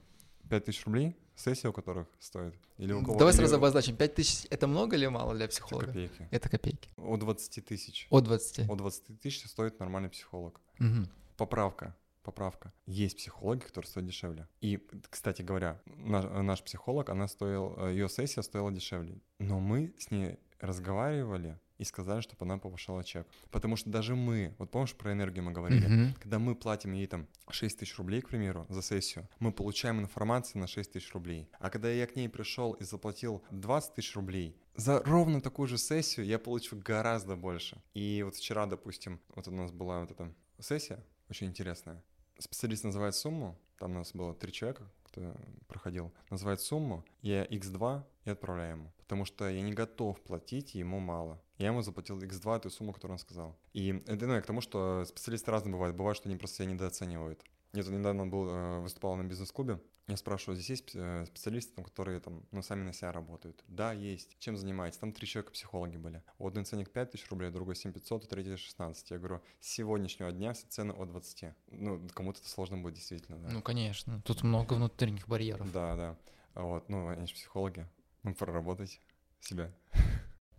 [0.48, 1.16] 5000 рублей?
[1.38, 2.54] Сессия у которых стоит?
[2.78, 3.16] Или у кого?
[3.16, 5.86] Давай сразу обозначим, 5 тысяч это много или мало для это психолога?
[5.86, 6.28] копейки.
[6.32, 6.90] Это копейки.
[6.96, 8.08] От 20 тысяч.
[8.10, 8.68] От 20.
[8.68, 10.60] От 20 тысяч стоит нормальный психолог.
[10.80, 11.08] Мгм.
[11.36, 11.96] Поправка.
[12.24, 12.72] Поправка.
[12.86, 14.48] Есть психологи, которые стоят дешевле.
[14.60, 19.20] И, кстати говоря, наш, наш психолог, она стоила, ее сессия стоила дешевле.
[19.38, 23.26] Но мы с ней разговаривали и сказали, чтобы она повышала чек.
[23.50, 26.14] Потому что даже мы, вот помнишь, про энергию мы говорили, Мгм.
[26.20, 30.60] когда мы платим ей там 6 тысяч рублей, к примеру, за сессию, мы получаем информацию
[30.60, 31.48] на 6 тысяч рублей.
[31.60, 35.78] А когда я к ней пришел и заплатил 20 тысяч рублей, за ровно такую же
[35.78, 37.80] сессию я получу гораздо больше.
[37.94, 42.02] И вот вчера, допустим, вот у нас была вот эта сессия, очень интересная.
[42.38, 44.88] Специалист называет сумму, там у нас было три человека,
[45.18, 48.92] кто проходил, называет сумму, я x2 и отправляю ему.
[48.98, 51.40] Потому что я не готов платить ему мало.
[51.56, 53.56] Я ему заплатил x2 эту сумму, которую он сказал.
[53.72, 55.96] И это ну, я к тому, что специалисты разные бывают.
[55.96, 57.42] Бывает, что они просто себя недооценивают.
[57.72, 59.80] Я недавно был, э, выступал на бизнес-клубе.
[60.08, 63.62] Я спрашиваю, здесь есть э, специалисты, там, которые там, ну, сами на себя работают?
[63.68, 64.38] Да, есть.
[64.38, 64.96] Чем занимаетесь?
[64.96, 66.22] Там три человека психологи были.
[66.38, 69.10] У одной ценник 5 тысяч рублей, другой 7 500, у третьей 16.
[69.10, 71.52] Я говорю, с сегодняшнего дня все цены от 20.
[71.72, 73.50] Ну, кому-то это сложно будет действительно, да.
[73.50, 74.22] Ну, конечно.
[74.22, 75.70] Тут много внутренних барьеров.
[75.72, 76.16] Да, да.
[76.54, 77.86] Вот, ну, они же психологи.
[78.22, 79.00] Ну, проработать
[79.40, 79.70] себя.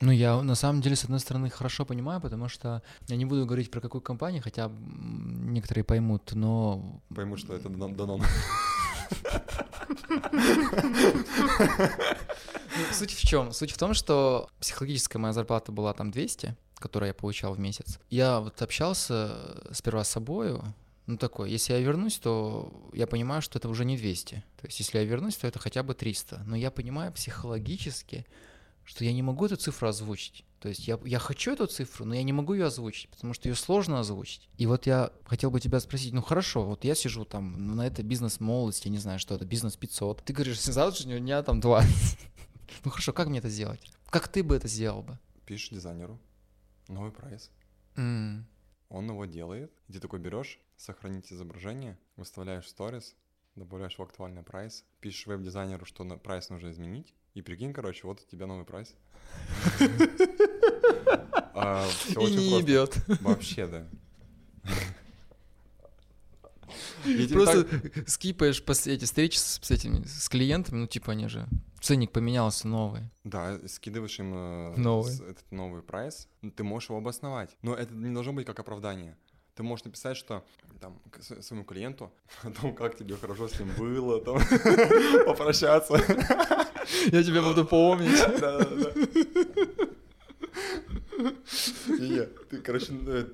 [0.02, 3.46] Ну, я на самом деле, с одной стороны, хорошо понимаю, потому что я не буду
[3.46, 8.22] говорить про какую компанию, хотя некоторые поймут, но Пойму, что это Данон.
[12.78, 13.52] Ну, суть в чем?
[13.52, 18.00] Суть в том, что психологическая моя зарплата была там 200, которую я получал в месяц.
[18.10, 20.64] Я вот общался сперва с собою,
[21.10, 24.36] ну такой, если я вернусь, то я понимаю, что это уже не 200.
[24.62, 26.44] То есть если я вернусь, то это хотя бы 300.
[26.46, 28.28] Но я понимаю психологически,
[28.90, 30.44] что я не могу эту цифру озвучить.
[30.60, 33.48] То есть я, я хочу эту цифру, но я не могу ее озвучить, потому что
[33.48, 34.50] ее сложно озвучить.
[34.58, 37.86] И вот я хотел бы тебя спросить, ну хорошо, вот я сижу там ну, на
[37.86, 40.24] это бизнес молодость, я не знаю, что это, бизнес 500.
[40.24, 42.20] Ты говоришь, завтрашнего дня там 20.
[42.84, 43.80] Ну хорошо, как мне это сделать?
[44.10, 45.20] Как ты бы это сделал бы?
[45.46, 46.20] Пишешь дизайнеру
[46.88, 47.52] новый прайс.
[47.96, 48.48] М,
[48.90, 49.72] Он его делает.
[49.88, 53.16] И ты такой берешь, сохранить изображение, выставляешь в сторис,
[53.56, 58.22] добавляешь в актуальный прайс, пишешь веб-дизайнеру, что на прайс нужно изменить, и прикинь, короче, вот
[58.22, 58.94] у тебя новый прайс.
[61.62, 62.96] А, И не ебет.
[63.22, 63.86] Вообще, да.
[67.06, 71.28] И Просто так- скипаешь после эти встречи с, с этими с клиентами, ну типа они
[71.28, 71.48] же
[71.82, 73.02] ценник поменялся новый.
[73.24, 75.14] Да, скидываешь им э, Новый.
[75.16, 77.58] этот новый прайс, ты можешь его обосновать.
[77.62, 79.18] Но это не должно быть как оправдание.
[79.56, 80.46] Ты можешь написать, что
[80.80, 81.02] там
[81.42, 82.14] своему клиенту
[82.44, 84.40] о том, как тебе хорошо с ним было, там,
[85.26, 86.00] попрощаться.
[87.12, 88.18] Я тебя буду помнить.
[88.40, 88.94] Да, да, да.
[92.00, 93.28] Не, ты, короче, э,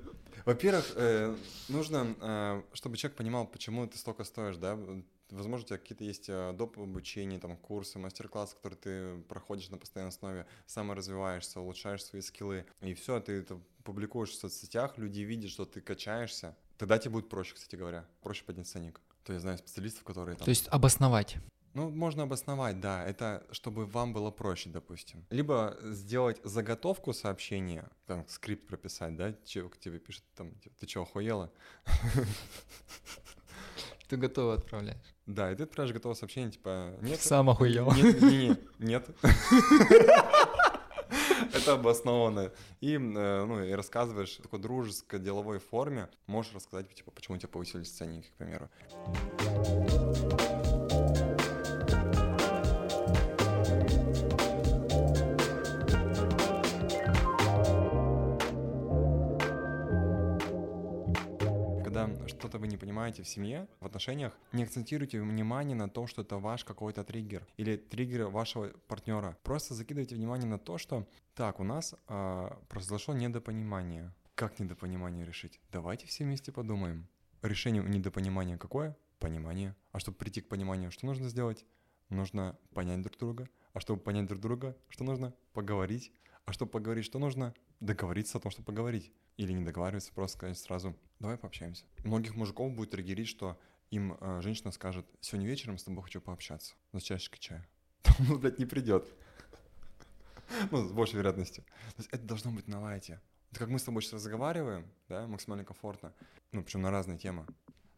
[0.44, 1.36] во-первых, э,
[1.68, 4.78] нужно, э, чтобы человек понимал, почему ты столько стоишь, да.
[5.30, 6.78] Возможно, у тебя какие-то есть доп.
[6.78, 12.64] обучения, там, курсы, мастер-классы, которые ты проходишь на постоянной основе, саморазвиваешься, улучшаешь свои скиллы.
[12.80, 16.56] И все, ты это публикуешь в соцсетях, люди видят, что ты качаешься.
[16.78, 19.00] Тогда тебе будет проще, кстати говоря, проще поднять ценник.
[19.24, 20.44] То я знаю специалистов, которые там...
[20.44, 21.38] То есть обосновать.
[21.76, 23.04] Ну, можно обосновать, да.
[23.04, 25.26] Это чтобы вам было проще, допустим.
[25.28, 31.52] Либо сделать заготовку сообщения, там, скрипт прописать, да, человек тебе пишет, там, ты что, охуела?
[34.08, 35.16] Ты готово отправляешь.
[35.26, 37.20] Да, и ты отправляешь готовое сообщение, типа, нет.
[37.20, 37.92] Сам охуел.
[37.92, 39.06] Нет, не, не, нет.
[41.52, 42.52] Это обоснованно.
[42.80, 46.08] И, э, ну, и рассказываешь в такой дружеской, деловой форме.
[46.26, 48.70] Можешь рассказать, типа, почему у тебя повысились ценники, к примеру.
[62.38, 66.38] Что-то вы не понимаете в семье, в отношениях, не акцентируйте внимание на том, что это
[66.38, 69.36] ваш какой-то триггер или триггер вашего партнера.
[69.42, 74.14] Просто закидывайте внимание на то, что так, у нас а, произошло недопонимание.
[74.34, 75.60] Как недопонимание решить?
[75.72, 77.08] Давайте все вместе подумаем.
[77.42, 78.96] Решение недопонимания какое?
[79.18, 79.74] Понимание.
[79.92, 81.64] А чтобы прийти к пониманию, что нужно сделать?
[82.10, 83.48] Нужно понять друг друга.
[83.72, 85.34] А чтобы понять друг друга, что нужно?
[85.52, 86.12] Поговорить.
[86.44, 87.54] А чтобы поговорить, что нужно?
[87.80, 89.12] Договориться о том, что поговорить.
[89.36, 91.84] Или не договариваться, просто сказать сразу, давай пообщаемся.
[92.04, 93.58] Многих мужиков будет триггерить, что
[93.90, 97.68] им э, женщина скажет, сегодня вечером с тобой хочу пообщаться за чашечкой чая.
[98.30, 99.08] Он, блядь, не придет.
[100.70, 101.64] Ну, с большей вероятностью.
[101.64, 103.20] То есть это должно быть на лайте.
[103.50, 106.12] Это как мы с тобой сейчас разговариваем, да, максимально комфортно,
[106.52, 107.46] ну, причем на разные темы.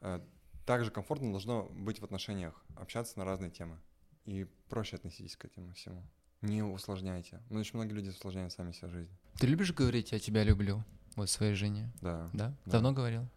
[0.00, 0.20] Э,
[0.64, 3.78] Также комфортно должно быть в отношениях, общаться на разные темы.
[4.24, 6.02] И проще относитесь к этому всему.
[6.40, 7.42] Не усложняйте.
[7.50, 9.12] Ну, очень многие люди усложняют сами себе жизнь.
[9.38, 10.84] Ты любишь говорить «я тебя люблю»
[11.18, 11.90] вот своей жене?
[12.00, 12.30] Да.
[12.32, 12.54] Да?
[12.64, 12.72] Да.
[12.72, 13.28] Давно говорил?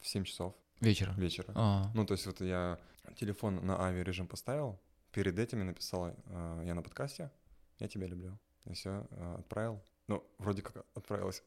[0.00, 1.14] В 7 часов Вечером?
[1.16, 1.52] вечера.
[1.54, 2.78] А, Ну, то есть вот я
[3.16, 4.78] телефон на авиарежим поставил,
[5.12, 7.30] перед этим я написал, э, я на подкасте,
[7.78, 8.38] я тебя люблю.
[8.66, 9.06] И все,
[9.38, 9.80] отправил.
[10.08, 11.42] Ну, вроде как отправилась.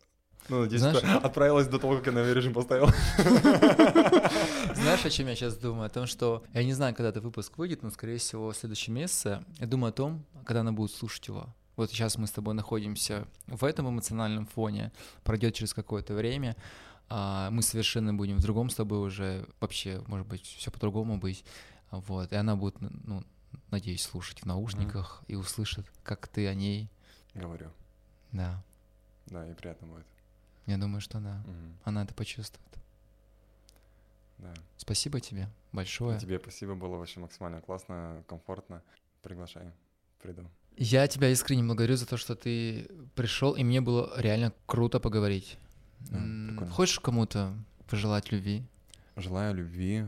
[0.50, 2.88] Ну, надеюсь, Знаешь- отправилась до того, как я на авиарежим поставил.
[4.76, 5.86] Знаешь, о чем я сейчас думаю?
[5.86, 8.94] О том, что я не знаю, когда этот выпуск выйдет, но, скорее всего, в следующем
[8.94, 9.44] месяце.
[9.60, 11.54] Я думаю о том, когда она будет слушать его.
[11.76, 14.92] Вот сейчас мы с тобой находимся в этом эмоциональном фоне,
[15.24, 16.56] пройдет через какое-то время,
[17.10, 21.44] а мы совершенно будем в другом с тобой уже, вообще, может быть, все по-другому быть.
[21.92, 23.24] Вот, и она будет, ну,
[23.72, 26.90] надеюсь, слушать в наушниках и услышит, как ты о ней.
[27.34, 27.72] Говорю.
[28.32, 28.64] Да,
[29.28, 30.06] Да, и приятно будет.
[30.66, 31.44] я думаю, что да.
[31.46, 31.78] Мгм.
[31.84, 32.68] Она это почувствует.
[34.40, 34.54] Да.
[34.78, 36.20] Спасибо тебе большое.
[36.20, 38.82] Тебе спасибо, было вообще максимально классно, комфортно.
[39.22, 39.72] Приглашай,
[40.22, 40.48] приду.
[40.78, 45.58] Я тебя искренне благодарю за то, что ты пришел, и мне было реально круто поговорить.
[46.08, 46.70] Прикольно.
[46.70, 47.54] Хочешь кому-то
[47.88, 48.64] пожелать любви?
[49.16, 50.06] Желаю любви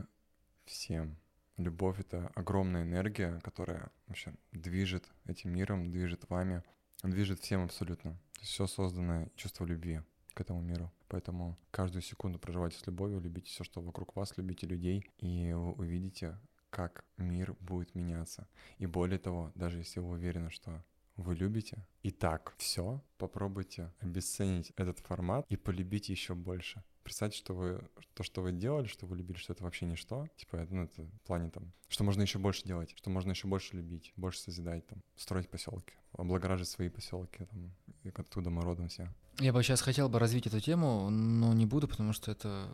[0.65, 1.17] всем.
[1.57, 6.63] Любовь— это огромная энергия, которая вообще движет этим миром, движет вами,
[7.03, 8.17] движет всем абсолютно.
[8.41, 10.01] Все создано чувство любви
[10.33, 10.91] к этому миру.
[11.07, 15.71] Поэтому каждую секунду проживайте с любовью, любите все, что вокруг вас, любите людей, и вы
[15.73, 16.37] увидите,
[16.75, 18.49] как мир будет меняться.
[18.79, 20.83] И более того, даже если вы уверены, что
[21.15, 26.83] вы любите, и так все, попробуйте обесценить этот формат и полюбить еще больше.
[27.03, 30.27] Представьте, что вы то, что вы делали, что вы любили, что это вообще ничто.
[30.35, 33.77] Типа, ну, это в плане там, что можно еще больше делать, что можно еще больше
[33.77, 37.71] любить, больше созидать, там, строить поселки, облагораживать свои поселки, там,
[38.03, 39.13] и оттуда мы родом все.
[39.39, 42.67] Я бы сейчас хотел бы развить эту тему, но не буду, потому что это,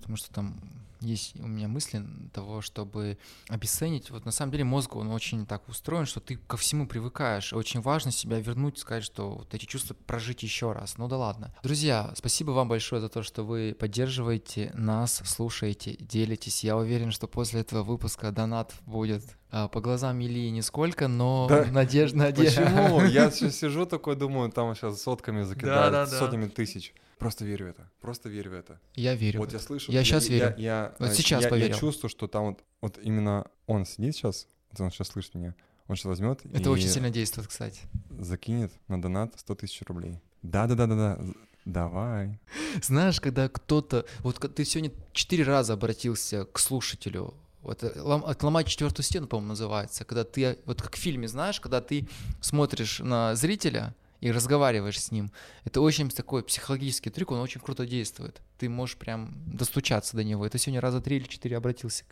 [0.00, 0.58] потому что там
[1.02, 3.18] есть у меня мысли того, чтобы
[3.48, 4.10] обесценить.
[4.10, 7.52] Вот на самом деле мозг, он очень так устроен, что ты ко всему привыкаешь.
[7.52, 10.98] Очень важно себя вернуть, сказать, что вот эти чувства прожить еще раз.
[10.98, 11.54] Ну да ладно.
[11.62, 16.64] Друзья, спасибо вам большое за то, что вы поддерживаете нас, слушаете, делитесь.
[16.64, 21.64] Я уверен, что после этого выпуска донат будет по глазам Ильи нисколько, но Да.
[21.66, 22.62] надежда, надежда.
[22.62, 23.00] Почему?
[23.04, 26.18] Я сейчас сижу такой, думаю, там сейчас сотками закидают, Да-да-да.
[26.18, 26.94] сотнями тысяч.
[27.18, 28.80] Просто верю в это, просто верю в это.
[28.94, 29.38] Я верю.
[29.40, 29.92] Вот я слышу.
[29.92, 30.54] Я щас верю.
[30.58, 31.74] Я, Вот э, сейчас я- поверил.
[31.74, 35.54] Я чувствую, что там вот, вот именно он сидит сейчас, вот он сейчас слышит меня,
[35.86, 37.80] он сейчас возьмет Это и очень сильно действует, кстати.
[38.18, 40.18] закинет на донат 100 тысяч рублей.
[40.42, 41.20] Да-да-да-да-да,
[41.64, 42.40] давай.
[42.82, 44.04] Знаешь, когда кто-то...
[44.20, 47.34] Вот ты сегодня четыре раза обратился к слушателю.
[47.62, 50.04] Вот, э, лом- отломать четвертую стену, по-моему, называется.
[50.04, 52.08] Когда ты, вот как в фильме, знаешь, когда ты
[52.40, 55.30] смотришь на зрителя и разговариваешь с ним.
[55.64, 58.40] Это очень такой психологический трюк, он очень круто действует.
[58.58, 60.44] Ты можешь прям достучаться до него.
[60.46, 62.04] Это сегодня раза три или четыре обратился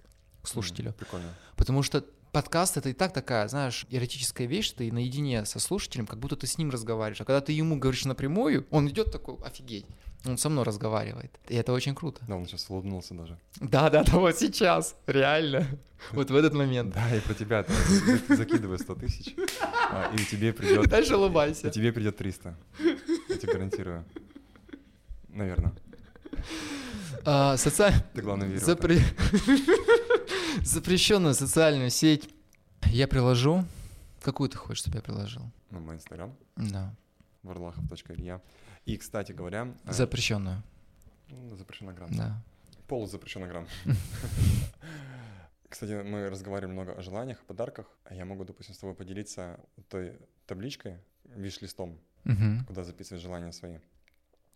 [0.42, 0.88] к слушателю.
[0.90, 1.34] М, Прикольно.
[1.57, 6.18] Потому что подкаст это и так такая, знаешь, эротическая вещь, ты наедине со слушателем, как
[6.18, 7.20] будто ты с ним разговариваешь.
[7.20, 9.86] А когда ты ему говоришь напрямую, он идет такой, офигеть,
[10.26, 11.38] он со мной разговаривает.
[11.48, 12.20] И это очень круто.
[12.28, 13.38] Да, он сейчас улыбнулся даже.
[13.60, 15.66] Да, да, да, вот сейчас, реально.
[16.12, 16.94] Вот в этот момент.
[16.94, 17.64] Да, и про тебя
[18.28, 19.34] закидывай 100 тысяч,
[19.90, 20.88] а, и тебе придет...
[20.88, 21.70] Дальше И улыбайся.
[21.70, 22.56] тебе придет 300.
[23.28, 24.04] Я тебе гарантирую.
[25.28, 25.72] Наверное.
[27.24, 28.72] А, Ты главное верь в это.
[28.88, 29.02] Запре-
[30.62, 32.28] Запрещенную социальную сеть
[32.86, 33.64] я приложу.
[34.22, 35.42] Какую ты хочешь, чтобы я приложил?
[35.70, 36.94] На мой инстаграм, Да.
[37.42, 38.40] варлахов.илья.
[38.87, 39.74] И, кстати говоря...
[39.85, 40.62] э, Запрещенную.
[41.28, 42.16] ну, Запрещена грамота.
[42.16, 42.43] Да.
[42.89, 43.66] Полузапрещенный грамм.
[45.68, 49.61] Кстати, мы разговаривали много о желаниях, о подарках, а я могу, допустим, с тобой поделиться
[49.89, 51.97] той табличкой, виш-листом,
[52.66, 53.78] куда записывать желания свои,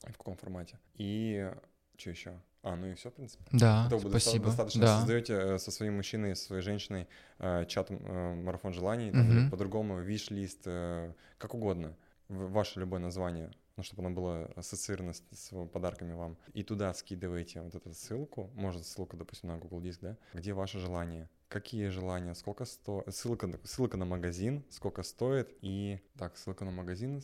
[0.02, 0.78] в каком формате.
[0.94, 1.48] И
[1.96, 2.32] что еще?
[2.64, 3.44] А, ну и все, в принципе.
[3.52, 4.46] Да, доста- спасибо.
[4.46, 4.80] достаточно.
[4.80, 4.98] Да.
[4.98, 7.06] Создаете э, со своим мужчиной, со своей женщиной
[7.38, 11.94] э, чат э, марафон желаний, там, или по-другому, виш-лист, э, как угодно.
[12.28, 16.36] Ваше любое название, ну, чтобы оно было ассоциировано с, с подарками вам.
[16.52, 20.78] И туда скидываете вот эту ссылку, может, ссылку, допустим, на Google Диск, да, где ваше
[20.78, 21.28] желание.
[21.48, 27.22] Какие желания, сколько стоит, ссылка, ссылка на магазин, сколько стоит, и, так, ссылка на магазин,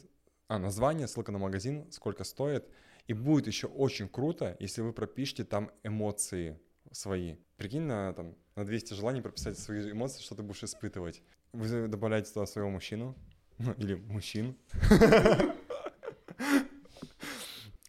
[0.49, 2.69] а, название, ссылка на магазин, сколько стоит,
[3.07, 6.61] и будет еще очень круто, если вы пропишете там эмоции
[6.93, 7.37] свои.
[7.57, 11.23] Прикинь, на, там, на 200 желаний прописать свои эмоции, что ты будешь испытывать.
[11.53, 13.17] Вы добавляете туда своего мужчину,
[13.61, 14.57] ну, или мужчин.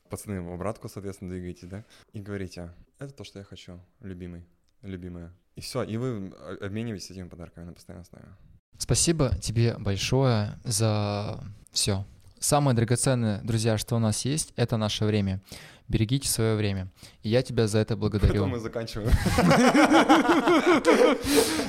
[0.09, 1.85] Пацаны в обратку, соответственно, двигаете, да?
[2.11, 4.45] И говорите, это то, что я хочу, любимый,
[4.81, 5.33] любимая.
[5.55, 8.25] И все, и вы обмениваетесь этими подарками на постоянной основе.
[8.77, 11.41] Спасибо тебе большое за
[11.71, 12.05] все.
[12.41, 15.41] Самое драгоценное, друзья, что у нас есть, это наше время.
[15.87, 16.87] Берегите свое время.
[17.21, 18.33] И я тебя за это благодарю.
[18.33, 19.11] Потом мы заканчиваем.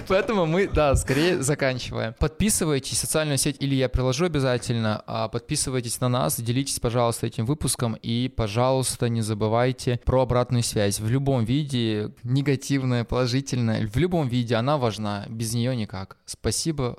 [0.08, 2.14] Поэтому мы, да, скорее заканчиваем.
[2.18, 7.94] Подписывайтесь, социальную сеть или я приложу обязательно, а подписывайтесь на нас, делитесь, пожалуйста, этим выпуском
[8.00, 11.00] и, пожалуйста, не забывайте про обратную связь.
[11.00, 16.16] В любом виде, негативная, положительная, в любом виде она важна, без нее никак.
[16.24, 16.96] Спасибо.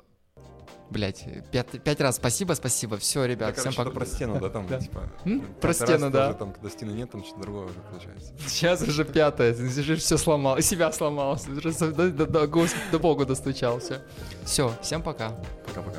[0.94, 2.96] Блять, пять, пять раз спасибо, спасибо.
[2.98, 3.90] Все, ребят, Да, всем короче, пока.
[3.90, 4.78] про стену, да, там, Да.
[4.78, 5.02] типа...
[5.60, 6.26] Про стену, да.
[6.28, 8.32] тоже Там, когда стены нет, там что-то другое уже получается.
[8.46, 13.00] Сейчас уже пятое, ты же все сломал, себя сломал, уже до, до, до, гос- до
[13.00, 14.02] Богу достучался.
[14.44, 15.30] Все, всем пока.
[15.66, 15.98] Пока-пока.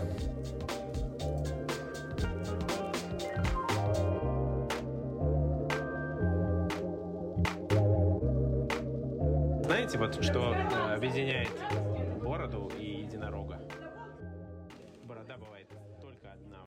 [9.63, 11.49] Знаете, вот что э, объединяет
[12.23, 13.59] бороду и единорога?